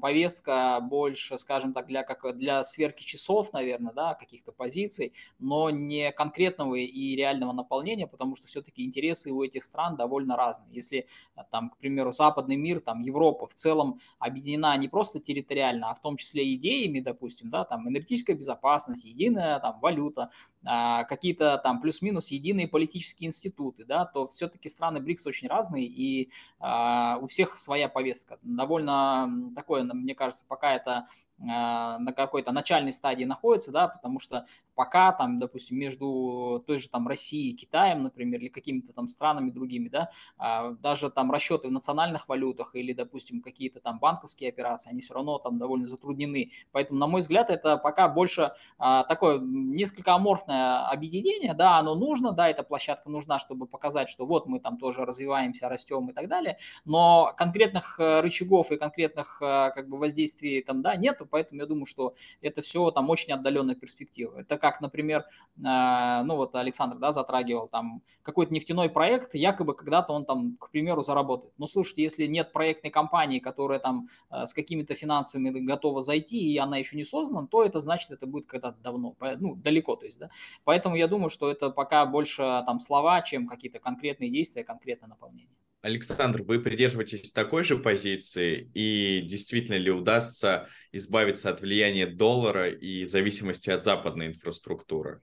повестка 0.01 0.81
больше, 0.81 1.37
скажем 1.39 1.73
так, 1.73 1.87
для, 1.87 2.03
как, 2.03 2.37
для 2.37 2.65
сверки 2.65 3.03
часов, 3.03 3.53
наверное, 3.53 3.93
да, 3.93 4.15
каких-то 4.15 4.53
позиций, 4.53 5.13
но 5.39 5.71
не 5.71 6.13
конкретного 6.13 6.75
и 6.77 7.17
реального 7.17 7.53
наполнения, 7.53 8.07
потому 8.07 8.37
что 8.37 8.47
все-таки 8.47 8.85
интересы 8.85 9.33
у 9.33 9.43
этих 9.43 9.65
стран 9.65 9.97
довольно 9.97 10.37
разные. 10.37 10.75
Если, 10.75 11.07
э, 11.37 11.41
там, 11.51 11.71
к 11.71 11.77
примеру, 11.79 12.13
западный 12.13 12.57
мир, 12.57 12.81
там, 12.81 13.01
Европа 13.01 13.47
в 13.47 13.55
целом 13.55 14.01
объединена 14.19 14.77
не 14.77 14.89
просто 14.89 15.21
территориально, 15.21 15.91
а 15.91 15.95
в 15.95 16.01
том 16.01 16.17
числе 16.17 16.55
идеями, 16.55 17.01
допустим, 17.01 17.51
да, 17.51 17.65
там, 17.65 17.89
энергетическая 17.89 18.37
безопасность, 18.37 19.05
единая 19.05 19.59
там, 19.61 19.81
валюта, 19.81 20.31
а, 20.65 21.05
какие-то 21.05 21.59
там 21.59 21.81
плюс-минус 21.81 22.29
единые 22.29 22.69
политические 22.69 23.29
институты, 23.29 23.85
да, 23.85 24.05
то 24.05 24.27
все-таки 24.27 24.69
страны 24.69 25.01
БРИКС 25.01 25.27
очень 25.27 25.49
разные, 25.49 25.87
и 25.87 26.31
а, 26.59 27.19
у 27.21 27.27
всех 27.27 27.57
своя 27.57 27.89
повестка. 27.89 28.39
Довольно 28.43 29.48
такое, 29.55 29.85
мне 29.85 30.15
кажется, 30.15 30.47
пока 30.47 30.75
это 30.75 31.07
на 31.39 32.13
какой-то 32.17 32.53
начальной 32.53 32.93
стадии 32.93 33.25
находится, 33.25 33.71
да, 33.71 33.89
потому 33.89 34.19
что 34.19 34.47
пока 34.75 35.13
там, 35.13 35.39
допустим, 35.39 35.77
между 35.77 36.63
той 36.67 36.79
же 36.79 36.89
там 36.89 37.09
Россией, 37.09 37.53
Китаем, 37.55 38.03
например, 38.03 38.41
или 38.41 38.49
какими-то 38.49 38.93
там 38.93 39.09
странами 39.09 39.51
другими, 39.51 39.89
да, 39.89 40.11
а, 40.37 40.71
даже 40.71 41.11
там 41.11 41.33
расчеты 41.33 41.69
в 41.69 41.73
национальных 41.73 42.29
валютах 42.29 42.75
или, 42.75 42.93
допустим, 42.93 43.41
какие-то 43.41 43.81
там 43.81 43.99
банковские 43.99 44.51
операции, 44.51 44.91
они 44.91 45.01
все 45.01 45.15
равно 45.15 45.39
там 45.39 45.59
довольно 45.59 45.87
затруднены. 45.87 46.53
Поэтому, 46.73 47.01
на 47.01 47.07
мой 47.07 47.21
взгляд, 47.21 47.51
это 47.51 47.77
пока 47.77 48.09
больше 48.09 48.53
а, 48.79 49.05
такое 49.05 49.41
несколько 49.41 50.15
аморфное 50.15 50.87
объединение, 50.89 51.55
да, 51.55 51.79
оно 51.79 51.95
нужно, 51.95 52.33
да, 52.33 52.49
эта 52.49 52.63
площадка 52.63 53.11
нужна, 53.11 53.39
чтобы 53.39 53.67
показать, 53.67 54.09
что 54.09 54.27
вот 54.27 54.47
мы 54.47 54.61
там 54.61 54.79
тоже 54.79 55.05
развиваемся, 55.05 55.69
растем 55.69 56.09
и 56.09 56.13
так 56.13 56.29
далее, 56.29 56.57
но 56.85 57.33
конкретных 57.37 57.99
э, 57.99 58.21
рычагов 58.21 58.71
и 58.71 58.77
конкретных 58.77 59.43
э, 59.43 59.71
как 59.75 59.89
бы 59.89 59.99
воздействий 59.99 60.63
там, 60.63 60.83
да, 60.83 60.97
нету, 60.97 61.27
поэтому 61.29 61.61
я 61.61 61.67
думаю, 61.67 61.87
что 61.87 62.15
это 62.41 62.63
все 62.63 62.91
там 62.91 63.11
очень 63.11 63.33
отдаленная 63.33 63.75
перспектива. 63.75 64.39
Это 64.39 64.59
как, 64.59 64.81
например, 64.81 65.25
э, 65.57 66.23
ну 66.25 66.37
вот 66.37 66.55
Александр, 66.57 66.97
да, 66.99 67.13
затрагивал 67.13 67.69
там 67.69 68.03
какой-то 68.23 68.53
нефтяной 68.53 68.91
проект, 68.91 69.35
якобы 69.35 69.75
когда-то 69.75 70.13
он 70.13 70.25
там, 70.25 70.57
к 70.59 70.71
примеру, 70.71 71.03
заработает. 71.03 71.53
Но 71.59 71.67
слушайте, 71.67 72.03
если 72.03 72.27
нет 72.27 72.53
проектной 72.53 72.91
компании, 72.91 73.39
которая 73.39 73.79
там 73.79 74.09
э, 74.31 74.47
с 74.47 74.53
какими-то 74.55 74.95
финансами 74.95 75.51
готова 75.51 76.03
зайти, 76.03 76.39
и 76.53 76.59
она 76.59 76.79
еще 76.79 76.97
не 76.97 77.05
создана, 77.05 77.47
то 77.47 77.65
это 77.65 77.81
значит, 77.81 78.11
это 78.11 78.27
будет 78.27 78.47
когда-то 78.47 78.79
давно, 78.83 79.15
ну, 79.39 79.55
далеко, 79.55 79.97
то 79.97 80.07
есть, 80.07 80.19
да. 80.19 80.31
Поэтому 80.65 80.97
я 80.97 81.09
думаю, 81.09 81.31
что 81.31 81.51
это 81.51 81.71
пока 81.71 82.07
больше 82.07 82.43
там 82.67 82.79
слова, 82.79 83.23
чем 83.23 83.47
какие-то 83.47 83.79
конкретные 83.79 84.31
действия, 84.31 84.65
конкретное 84.65 85.09
наполнение. 85.09 85.57
Александр, 85.89 86.43
вы 86.43 86.61
придерживаетесь 86.61 87.33
такой 87.33 87.65
же 87.65 87.79
позиции 87.79 88.71
и 88.75 89.23
действительно 89.23 89.77
ли 89.77 89.91
удастся 89.91 90.69
избавиться 90.93 91.51
от 91.51 91.61
влияния 91.61 92.07
доллара 92.07 92.71
и 92.71 93.05
зависимости 93.05 93.71
от 93.71 93.85
западной 93.85 94.29
инфраструктуры? 94.29 95.23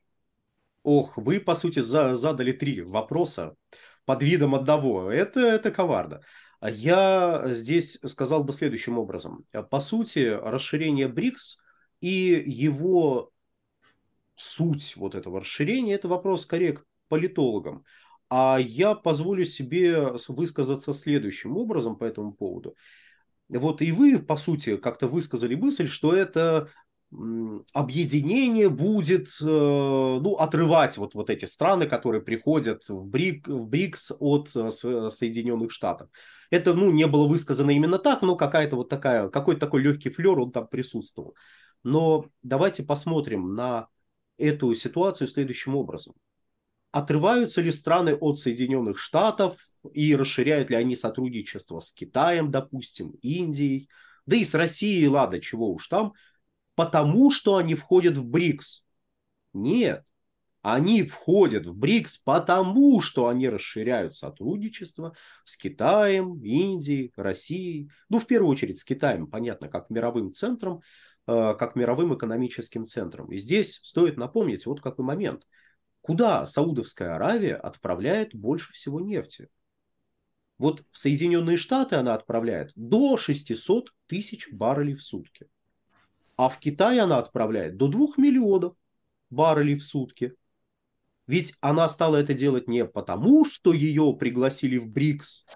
Ох, 0.83 1.17
вы, 1.17 1.39
по 1.39 1.55
сути, 1.55 1.79
за, 1.79 2.15
задали 2.15 2.51
три 2.51 2.81
вопроса 2.81 3.55
под 4.05 4.23
видом 4.23 4.55
одного. 4.55 5.11
Это, 5.11 5.39
это 5.39 5.71
коварно. 5.71 6.21
Я 6.61 7.43
здесь 7.53 7.99
сказал 8.05 8.43
бы 8.43 8.51
следующим 8.51 8.97
образом. 8.97 9.45
По 9.69 9.79
сути, 9.79 10.19
расширение 10.19 11.07
БРИКС 11.07 11.59
и 12.01 12.43
его 12.45 13.31
суть 14.35 14.95
вот 14.95 15.15
этого 15.15 15.41
расширения– 15.41 15.93
это 15.95 16.07
вопрос 16.07 16.43
скорее 16.43 16.73
к 16.73 16.85
политологам. 17.07 17.83
А 18.29 18.57
я 18.59 18.95
позволю 18.95 19.45
себе 19.45 20.13
высказаться 20.27 20.93
следующим 20.93 21.57
образом 21.57 21.95
по 21.95 22.05
этому 22.05 22.33
поводу. 22.33 22.75
Вот 23.49 23.81
и 23.81 23.91
вы, 23.91 24.19
по 24.19 24.35
сути, 24.35 24.77
как-то 24.77 25.07
высказали 25.07 25.55
мысль, 25.55 25.87
что 25.87 26.13
это 26.15 26.69
объединение 27.73 28.69
будет 28.69 29.27
э, 29.41 29.45
ну, 29.45 30.35
отрывать 30.35 30.97
вот, 30.97 31.13
вот 31.13 31.29
эти 31.29 31.45
страны, 31.45 31.85
которые 31.85 32.21
приходят 32.21 32.83
в, 32.89 33.05
БРИК, 33.05 33.47
в 33.47 33.67
БРИКС 33.67 34.13
от 34.19 34.49
э, 34.55 34.71
Соединенных 34.71 35.71
Штатов. 35.71 36.09
Это 36.49 36.73
ну, 36.73 36.91
не 36.91 37.07
было 37.07 37.27
высказано 37.27 37.71
именно 37.71 37.99
так, 37.99 38.21
но 38.21 38.35
какая-то 38.35 38.75
вот 38.75 38.89
такая, 38.89 39.29
какой-то 39.29 39.61
такой 39.61 39.81
легкий 39.81 40.09
флер 40.09 40.39
он 40.39 40.51
там 40.51 40.67
присутствовал. 40.67 41.35
Но 41.83 42.25
давайте 42.41 42.83
посмотрим 42.83 43.55
на 43.55 43.87
эту 44.37 44.73
ситуацию 44.73 45.27
следующим 45.27 45.75
образом 45.75 46.15
отрываются 46.95 47.59
ли 47.59 47.73
страны 47.73 48.15
от 48.15 48.39
Соединенных 48.39 48.97
Штатов 48.97 49.57
и 49.91 50.15
расширяют 50.15 50.69
ли 50.69 50.77
они 50.77 50.95
сотрудничество 50.95 51.81
с 51.81 51.91
Китаем, 51.91 52.51
допустим, 52.51 53.15
Индией, 53.21 53.89
да 54.25 54.37
и 54.37 54.45
с 54.45 54.55
Россией, 54.55 55.09
ладно, 55.09 55.41
чего 55.41 55.73
уж 55.73 55.89
там, 55.89 56.13
потому 56.73 57.31
что 57.31 57.57
они 57.57 57.75
входят 57.75 58.15
в 58.15 58.25
БРИКС. 58.25 58.85
Нет, 59.51 60.05
они 60.61 61.03
входят 61.03 61.65
в 61.65 61.75
БРИКС 61.75 62.19
потому, 62.19 63.01
что 63.01 63.27
они 63.27 63.49
расширяют 63.49 64.15
сотрудничество 64.15 65.13
с 65.43 65.57
Китаем, 65.57 66.41
Индией, 66.41 67.11
Россией. 67.17 67.91
Ну, 68.07 68.21
в 68.21 68.25
первую 68.25 68.49
очередь 68.49 68.79
с 68.79 68.85
Китаем, 68.85 69.27
понятно, 69.27 69.67
как 69.67 69.89
мировым 69.89 70.31
центром, 70.31 70.79
э, 71.27 71.55
как 71.59 71.75
мировым 71.75 72.15
экономическим 72.15 72.85
центром. 72.85 73.33
И 73.33 73.37
здесь 73.37 73.81
стоит 73.83 74.15
напомнить 74.15 74.65
вот 74.65 74.79
какой 74.79 75.03
момент– 75.03 75.45
Куда 76.05 76.45
Саудовская 76.45 77.15
Аравия 77.15 77.55
отправляет 77.55 78.35
больше 78.35 78.71
всего 78.73 78.99
нефти? 78.99 79.49
Вот 80.59 80.83
в 80.91 80.99
Соединенные 80.99 81.57
Штаты 81.57 81.95
она 81.95 82.13
отправляет 82.13 82.71
до 82.75 83.17
600 83.17 83.91
тысяч 84.05 84.51
баррелей 84.51 84.93
в 84.93 85.01
сутки. 85.01 85.47
А 86.37 86.49
в 86.49 86.59
Китай 86.59 86.99
она 86.99 87.17
отправляет 87.17 87.77
до 87.77 87.87
2 87.87 88.07
миллионов 88.17 88.75
баррелей 89.31 89.77
в 89.77 89.83
сутки. 89.83 90.35
Ведь 91.25 91.55
она 91.59 91.87
стала 91.87 92.17
это 92.17 92.35
делать 92.35 92.67
не 92.67 92.85
потому, 92.85 93.43
что 93.43 93.73
ее 93.73 94.15
пригласили 94.15 94.77
в 94.77 94.87
БРИКС, 94.87 95.47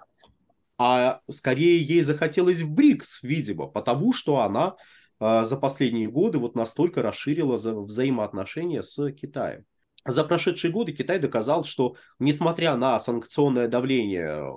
а 0.79 1.21
скорее 1.29 1.79
ей 1.79 2.01
захотелось 2.01 2.61
в 2.61 2.71
БРИКС, 2.71 3.21
видимо, 3.21 3.67
потому 3.67 4.13
что 4.13 4.39
она 4.39 4.77
э, 5.19 5.43
за 5.43 5.57
последние 5.57 6.09
годы 6.09 6.39
вот 6.39 6.55
настолько 6.55 7.03
расширила 7.03 7.55
за 7.55 7.79
взаимоотношения 7.79 8.81
с 8.81 9.11
Китаем. 9.11 9.67
За 10.11 10.23
прошедшие 10.23 10.71
годы 10.71 10.91
Китай 10.91 11.19
доказал, 11.19 11.63
что 11.63 11.95
несмотря 12.19 12.75
на 12.75 12.99
санкционное 12.99 13.67
давление 13.67 14.53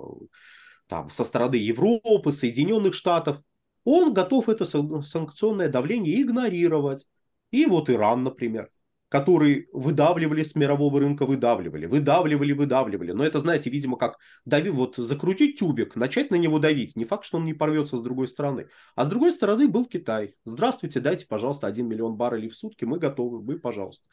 там, 0.87 1.09
со 1.09 1.23
стороны 1.23 1.55
Европы, 1.55 2.31
Соединенных 2.31 2.93
Штатов, 2.93 3.41
он 3.83 4.13
готов 4.13 4.49
это 4.49 4.65
санкционное 4.65 5.69
давление 5.69 6.21
игнорировать. 6.21 7.07
И 7.51 7.65
вот 7.65 7.89
Иран, 7.89 8.23
например, 8.23 8.69
который 9.13 9.69
выдавливали 9.73 10.41
с 10.41 10.55
мирового 10.55 10.99
рынка, 10.99 11.27
выдавливали, 11.27 11.85
выдавливали, 11.85 12.51
выдавливали. 12.53 13.11
Но 13.11 13.23
это, 13.23 13.37
знаете, 13.37 13.69
видимо, 13.69 13.95
как 13.95 14.17
дави, 14.43 14.71
вот 14.71 14.95
закрутить 14.95 15.59
тюбик, 15.59 15.95
начать 15.95 16.31
на 16.31 16.35
него 16.35 16.57
давить. 16.57 16.95
Не 16.95 17.05
факт, 17.05 17.23
что 17.23 17.37
он 17.37 17.45
не 17.45 17.53
порвется 17.53 17.95
с 17.97 18.01
другой 18.01 18.27
стороны. 18.27 18.69
А 18.95 19.05
с 19.05 19.09
другой 19.09 19.31
стороны 19.31 19.67
был 19.67 19.85
Китай. 19.85 20.33
Здравствуйте, 20.45 20.99
дайте, 20.99 21.27
пожалуйста, 21.27 21.67
1 21.67 21.87
миллион 21.87 22.15
баррелей 22.15 22.49
в 22.49 22.55
сутки, 22.55 22.85
мы 22.85 22.97
готовы, 22.97 23.39
вы, 23.39 23.59
пожалуйста. 23.59 24.09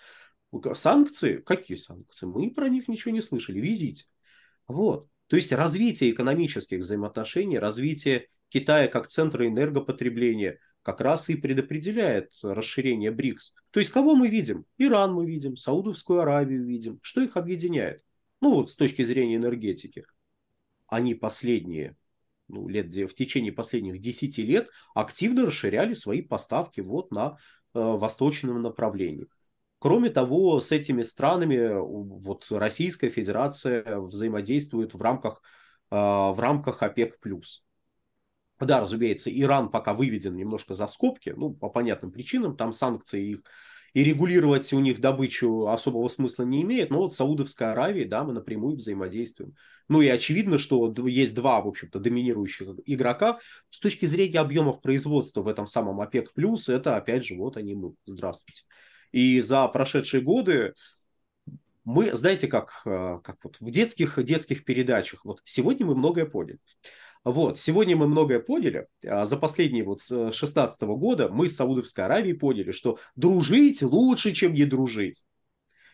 Санкции? 0.74 1.36
Какие 1.36 1.76
санкции? 1.76 2.26
Мы 2.26 2.50
про 2.50 2.68
них 2.68 2.88
ничего 2.88 3.12
не 3.12 3.20
слышали. 3.20 3.60
Везите. 3.60 4.04
Вот. 4.66 5.08
То 5.28 5.36
есть 5.36 5.52
развитие 5.52 6.10
экономических 6.10 6.80
взаимоотношений, 6.80 7.58
развитие 7.58 8.28
Китая 8.48 8.88
как 8.88 9.06
центра 9.06 9.46
энергопотребления 9.46 10.58
как 10.82 11.00
раз 11.00 11.28
и 11.28 11.36
предопределяет 11.36 12.32
расширение 12.42 13.10
БРИКС. 13.10 13.54
То 13.70 13.80
есть 13.80 13.92
кого 13.92 14.16
мы 14.16 14.28
видим? 14.28 14.64
Иран 14.78 15.12
мы 15.12 15.26
видим, 15.26 15.56
Саудовскую 15.56 16.20
Аравию 16.20 16.64
видим. 16.66 16.98
Что 17.02 17.20
их 17.20 17.36
объединяет? 17.36 18.02
Ну 18.40 18.54
вот 18.54 18.70
с 18.70 18.76
точки 18.76 19.02
зрения 19.02 19.36
энергетики. 19.36 20.04
Они 20.88 21.14
последние 21.14 21.96
ну, 22.48 22.66
лет, 22.66 22.86
в 22.86 23.14
течение 23.14 23.52
последних 23.52 24.00
10 24.00 24.38
лет 24.38 24.68
активно 24.94 25.46
расширяли 25.46 25.94
свои 25.94 26.22
поставки 26.22 26.80
вот 26.80 27.12
на 27.12 27.36
э, 27.74 27.78
восточном 27.78 28.60
направлении. 28.60 29.28
Кроме 29.80 30.10
того, 30.10 30.60
с 30.60 30.72
этими 30.72 31.00
странами 31.00 31.70
вот 31.80 32.46
Российская 32.50 33.08
Федерация 33.08 33.98
взаимодействует 33.98 34.92
в 34.92 35.00
рамках, 35.00 35.42
а, 35.90 36.32
в 36.32 36.38
рамках 36.38 36.82
ОПЕК+. 36.82 37.18
Да, 38.60 38.80
разумеется, 38.80 39.30
Иран 39.30 39.70
пока 39.70 39.94
выведен 39.94 40.36
немножко 40.36 40.74
за 40.74 40.86
скобки, 40.86 41.32
ну, 41.34 41.54
по 41.54 41.70
понятным 41.70 42.12
причинам, 42.12 42.58
там 42.58 42.74
санкции 42.74 43.30
их 43.30 43.42
и 43.94 44.04
регулировать 44.04 44.70
у 44.74 44.80
них 44.80 45.00
добычу 45.00 45.66
особого 45.66 46.08
смысла 46.08 46.44
не 46.44 46.62
имеет, 46.62 46.90
но 46.90 46.98
вот 46.98 47.14
Саудовская 47.14 47.72
Аравия, 47.72 48.06
да, 48.06 48.22
мы 48.22 48.34
напрямую 48.34 48.76
взаимодействуем. 48.76 49.54
Ну 49.88 50.02
и 50.02 50.08
очевидно, 50.08 50.58
что 50.58 50.94
есть 51.08 51.34
два, 51.34 51.60
в 51.60 51.66
общем-то, 51.66 51.98
доминирующих 51.98 52.68
игрока. 52.84 53.40
С 53.70 53.80
точки 53.80 54.04
зрения 54.04 54.40
объемов 54.40 54.82
производства 54.82 55.42
в 55.42 55.48
этом 55.48 55.66
самом 55.66 56.00
ОПЕК+, 56.02 56.30
это 56.68 56.96
опять 56.96 57.24
же 57.24 57.34
вот 57.36 57.56
они 57.56 57.74
мы. 57.74 57.94
Здравствуйте. 58.04 58.62
И 59.12 59.40
за 59.40 59.66
прошедшие 59.68 60.22
годы 60.22 60.74
мы, 61.84 62.14
знаете, 62.14 62.46
как, 62.46 62.82
э, 62.86 63.18
как 63.22 63.38
вот 63.42 63.56
в 63.60 63.70
детских, 63.70 64.22
детских 64.22 64.64
передачах, 64.64 65.24
вот 65.24 65.40
сегодня 65.44 65.86
мы 65.86 65.94
многое 65.94 66.26
поняли. 66.26 66.58
Вот, 67.24 67.58
сегодня 67.58 67.96
мы 67.96 68.08
многое 68.08 68.40
поняли. 68.40 68.86
А 69.06 69.26
за 69.26 69.36
последние 69.36 69.84
вот 69.84 70.00
с 70.00 70.32
16 70.32 70.82
года 70.82 71.28
мы 71.28 71.48
с 71.48 71.56
Саудовской 71.56 72.04
Аравией 72.04 72.36
поняли, 72.36 72.72
что 72.72 72.98
дружить 73.14 73.82
лучше, 73.82 74.32
чем 74.32 74.54
не 74.54 74.64
дружить. 74.64 75.24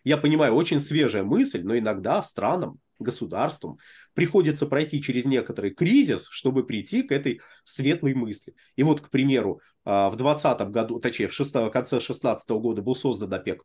Я 0.05 0.19
понимаю, 0.19 0.55
очень 0.55 0.79
свежая 0.79 1.25
мысль, 1.25 1.63
но 1.65 1.77
иногда 1.77 2.23
странам 2.23 2.79
государствам 3.03 3.79
приходится 4.15 4.67
пройти 4.67 5.03
через 5.03 5.25
некоторый 5.25 5.71
кризис, 5.71 6.29
чтобы 6.31 6.65
прийти 6.65 7.03
к 7.03 7.13
этой 7.13 7.41
светлой 7.65 8.15
мысли. 8.15 8.55
И 8.77 8.83
вот, 8.83 9.01
к 9.01 9.11
примеру, 9.11 9.61
а, 9.89 10.11
в 10.11 10.17
2020 10.17 10.71
году, 10.73 10.99
точнее, 10.99 11.29
в 11.29 11.33
6, 11.33 11.71
конце 11.71 11.97
2016 11.97 12.51
года 12.51 12.83
был 12.83 12.97
создан 12.97 13.33
ОПЕК+, 13.33 13.63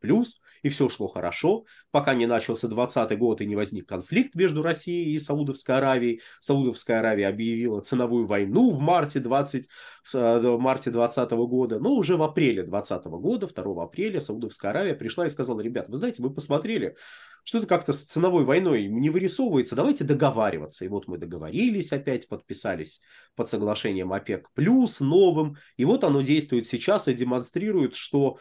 и 0.62 0.70
все 0.70 0.88
шло 0.88 1.08
хорошо, 1.08 1.66
пока 1.90 2.14
не 2.14 2.28
начался 2.28 2.68
2020 2.68 3.18
год 3.18 3.42
и 3.42 3.48
не 3.48 3.56
возник 3.56 3.88
конфликт 3.88 4.36
между 4.36 4.62
Россией 4.62 5.16
и 5.16 5.18
Саудовской 5.18 5.78
Аравией. 5.78 6.22
Саудовская 6.40 7.00
Аравия 7.00 7.28
объявила 7.28 7.82
ценовую 7.82 8.28
войну 8.28 8.72
в 8.72 8.80
марте 8.80 9.20
20, 9.20 9.68
в 10.14 10.58
марте 10.58 10.92
2020 10.92 11.32
года, 11.32 11.80
но 11.80 11.96
уже 11.96 12.18
в 12.18 12.22
апреле 12.22 12.64
2020 12.64 13.06
года, 13.08 13.48
2 13.48 13.84
апреля, 13.84 14.22
Саудовская 14.22 14.72
Аравия 14.72 14.94
пришла 14.94 15.26
и 15.26 15.30
сказала, 15.30 15.60
ребят, 15.62 15.90
вы 15.90 15.98
знаете, 15.98 16.22
мы 16.22 16.32
посмотрели, 16.32 16.96
что-то 17.44 17.68
как-то 17.68 17.94
с 17.94 18.04
ценовой 18.04 18.46
войной 18.46 18.88
не 18.88 19.10
вырисовывается, 19.10 19.76
давайте 19.76 20.04
договариваться. 20.04 20.86
И 20.86 20.88
вот 20.88 21.08
мы 21.08 21.18
договорились 21.18 21.92
опять, 21.92 22.28
подписались 22.28 23.02
под 23.36 23.50
соглашением 23.50 24.14
ОПЕК 24.14 24.50
плюс 24.54 25.00
новым. 25.00 25.58
И 25.78 25.86
вот 25.86 26.04
оно 26.04 26.22
действует 26.22 26.68
сейчас 26.68 27.08
и 27.08 27.14
демонстрирует, 27.14 27.96
что 27.96 28.38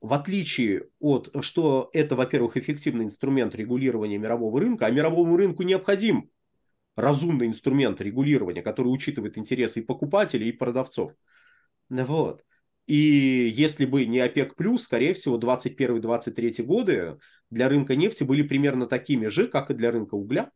в 0.00 0.12
отличие 0.12 0.88
от, 0.98 1.34
что 1.40 1.88
это, 1.92 2.14
во-первых, 2.14 2.56
эффективный 2.56 3.06
инструмент 3.06 3.54
регулирования 3.54 4.18
мирового 4.18 4.60
рынка, 4.60 4.86
а 4.86 4.90
мировому 4.90 5.36
рынку 5.36 5.62
необходим 5.62 6.30
разумный 6.96 7.46
инструмент 7.46 8.00
регулирования, 8.00 8.62
который 8.62 8.88
учитывает 8.88 9.38
интересы 9.38 9.80
и 9.80 9.84
покупателей, 9.84 10.50
и 10.50 10.52
продавцов. 10.52 11.12
Вот. 11.88 12.44
И 12.86 13.50
если 13.54 13.86
бы 13.86 14.04
не 14.04 14.20
ОПЕК+, 14.20 14.54
скорее 14.78 15.14
всего, 15.14 15.38
21-23 15.38 16.62
годы 16.62 17.18
для 17.54 17.68
рынка 17.68 17.96
нефти 17.96 18.24
были 18.24 18.42
примерно 18.42 18.86
такими 18.86 19.28
же, 19.28 19.48
как 19.48 19.70
и 19.70 19.74
для 19.74 19.90
рынка 19.90 20.14
угля, 20.14 20.50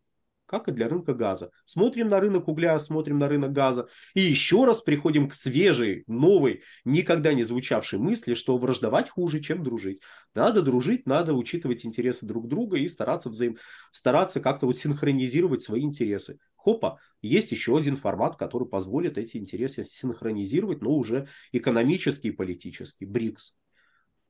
как 0.44 0.68
и 0.68 0.72
для 0.72 0.88
рынка 0.88 1.14
газа. 1.14 1.51
Смотрим 1.64 2.09
на 2.09 2.20
рынок 2.20 2.49
угля, 2.49 2.78
смотрим 2.80 3.18
на 3.18 3.28
рынок 3.28 3.53
газа. 3.53 3.88
И 4.14 4.20
еще 4.20 4.64
раз 4.64 4.80
приходим 4.80 5.28
к 5.28 5.34
свежей, 5.34 6.05
новой, 6.07 6.62
никогда 6.84 7.34
не 7.34 7.42
звучавшей 7.42 7.99
мысли, 7.99 8.34
что 8.34 8.57
враждовать 8.59 9.11
хуже, 9.11 9.40
чем 9.40 9.62
дружить. 9.62 10.01
Надо 10.34 10.62
дружить, 10.62 11.07
надо 11.07 11.34
учитывать 11.34 11.84
интересы 11.84 12.26
друг 12.26 12.49
друга 12.49 12.78
и 12.78 12.88
стараться, 12.88 13.28
взаим... 13.28 13.59
стараться 13.92 14.40
как-то 14.40 14.66
вот 14.66 14.78
синхронизировать 14.78 15.62
свои 15.62 15.82
интересы 15.82 16.38
хопа, 16.68 16.99
есть 17.22 17.53
еще 17.53 17.78
один 17.78 17.96
формат, 17.96 18.36
который 18.36 18.68
позволит 18.68 19.16
эти 19.16 19.38
интересы 19.38 19.84
синхронизировать, 19.84 20.82
но 20.82 20.90
уже 20.90 21.28
экономический 21.53 22.28
и 22.28 22.32
политический, 22.32 23.07
БРИКС. 23.07 23.57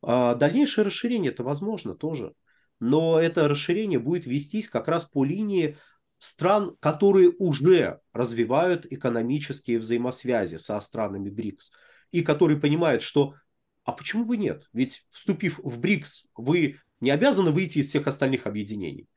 А 0.03 0.35
дальнейшее 0.35 0.85
расширение 0.85 1.33
это 1.33 1.43
возможно 1.43 1.95
тоже, 1.95 2.35
но 2.81 3.21
это 3.21 3.49
расширение 3.49 3.99
будет 3.99 4.27
вестись 4.27 4.69
как 4.69 4.89
раз 4.89 5.05
по 5.05 5.25
линии 5.25 5.77
стран, 6.19 6.77
которые 6.81 7.31
уже 7.39 8.01
развивают 8.13 8.87
экономические 8.91 9.79
взаимосвязи 9.79 10.57
со 10.57 10.79
странами 10.81 11.31
БРИКС 11.31 11.73
и 12.11 12.23
которые 12.23 12.61
понимают, 12.61 13.03
что 13.03 13.35
а 13.85 13.93
почему 13.93 14.25
бы 14.25 14.37
нет? 14.37 14.69
Ведь 14.73 15.07
вступив 15.11 15.59
в 15.63 15.79
БРИКС, 15.79 16.27
вы 16.37 16.79
не 17.01 17.11
обязаны 17.11 17.53
выйти 17.53 17.79
из 17.79 17.89
всех 17.89 18.07
остальных 18.07 18.47
объединений. 18.47 19.09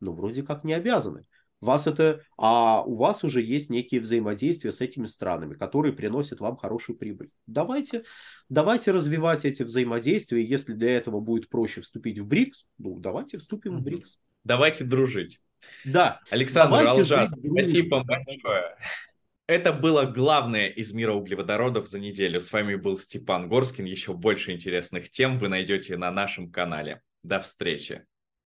Ну, 0.00 0.12
вроде 0.12 0.42
как 0.42 0.64
не 0.64 0.74
обязаны 0.74 1.26
вас 1.66 1.86
это, 1.86 2.22
а 2.36 2.82
у 2.82 2.94
вас 2.94 3.24
уже 3.24 3.42
есть 3.42 3.70
некие 3.70 4.00
взаимодействия 4.00 4.70
с 4.70 4.80
этими 4.80 5.06
странами, 5.06 5.54
которые 5.54 5.92
приносят 5.92 6.40
вам 6.40 6.56
хорошую 6.56 6.96
прибыль. 6.96 7.30
Давайте, 7.46 8.04
давайте 8.48 8.92
развивать 8.92 9.44
эти 9.44 9.62
взаимодействия. 9.62 10.44
Если 10.44 10.74
для 10.74 10.96
этого 10.96 11.20
будет 11.20 11.48
проще 11.48 11.80
вступить 11.80 12.18
в 12.18 12.26
БРИКС, 12.26 12.70
ну 12.78 12.98
давайте 12.98 13.38
вступим 13.38 13.78
в 13.78 13.82
БРИКС. 13.82 14.18
Давайте 14.44 14.84
дружить. 14.84 15.40
Да. 15.84 16.20
Александр 16.30 16.86
Алжас, 16.86 17.30
спасибо 17.30 18.04
большое. 18.04 18.76
Это 19.48 19.72
было 19.72 20.04
главное 20.04 20.68
из 20.68 20.92
мира 20.92 21.14
углеводородов 21.14 21.88
за 21.88 21.98
неделю. 21.98 22.38
С 22.38 22.52
вами 22.52 22.74
был 22.74 22.98
Степан 22.98 23.48
Горскин. 23.48 23.86
Еще 23.86 24.12
больше 24.12 24.52
интересных 24.52 25.08
тем 25.08 25.38
вы 25.38 25.48
найдете 25.48 25.96
на 25.96 26.10
нашем 26.10 26.52
канале. 26.52 27.00
До 27.22 27.40
встречи. 27.40 28.04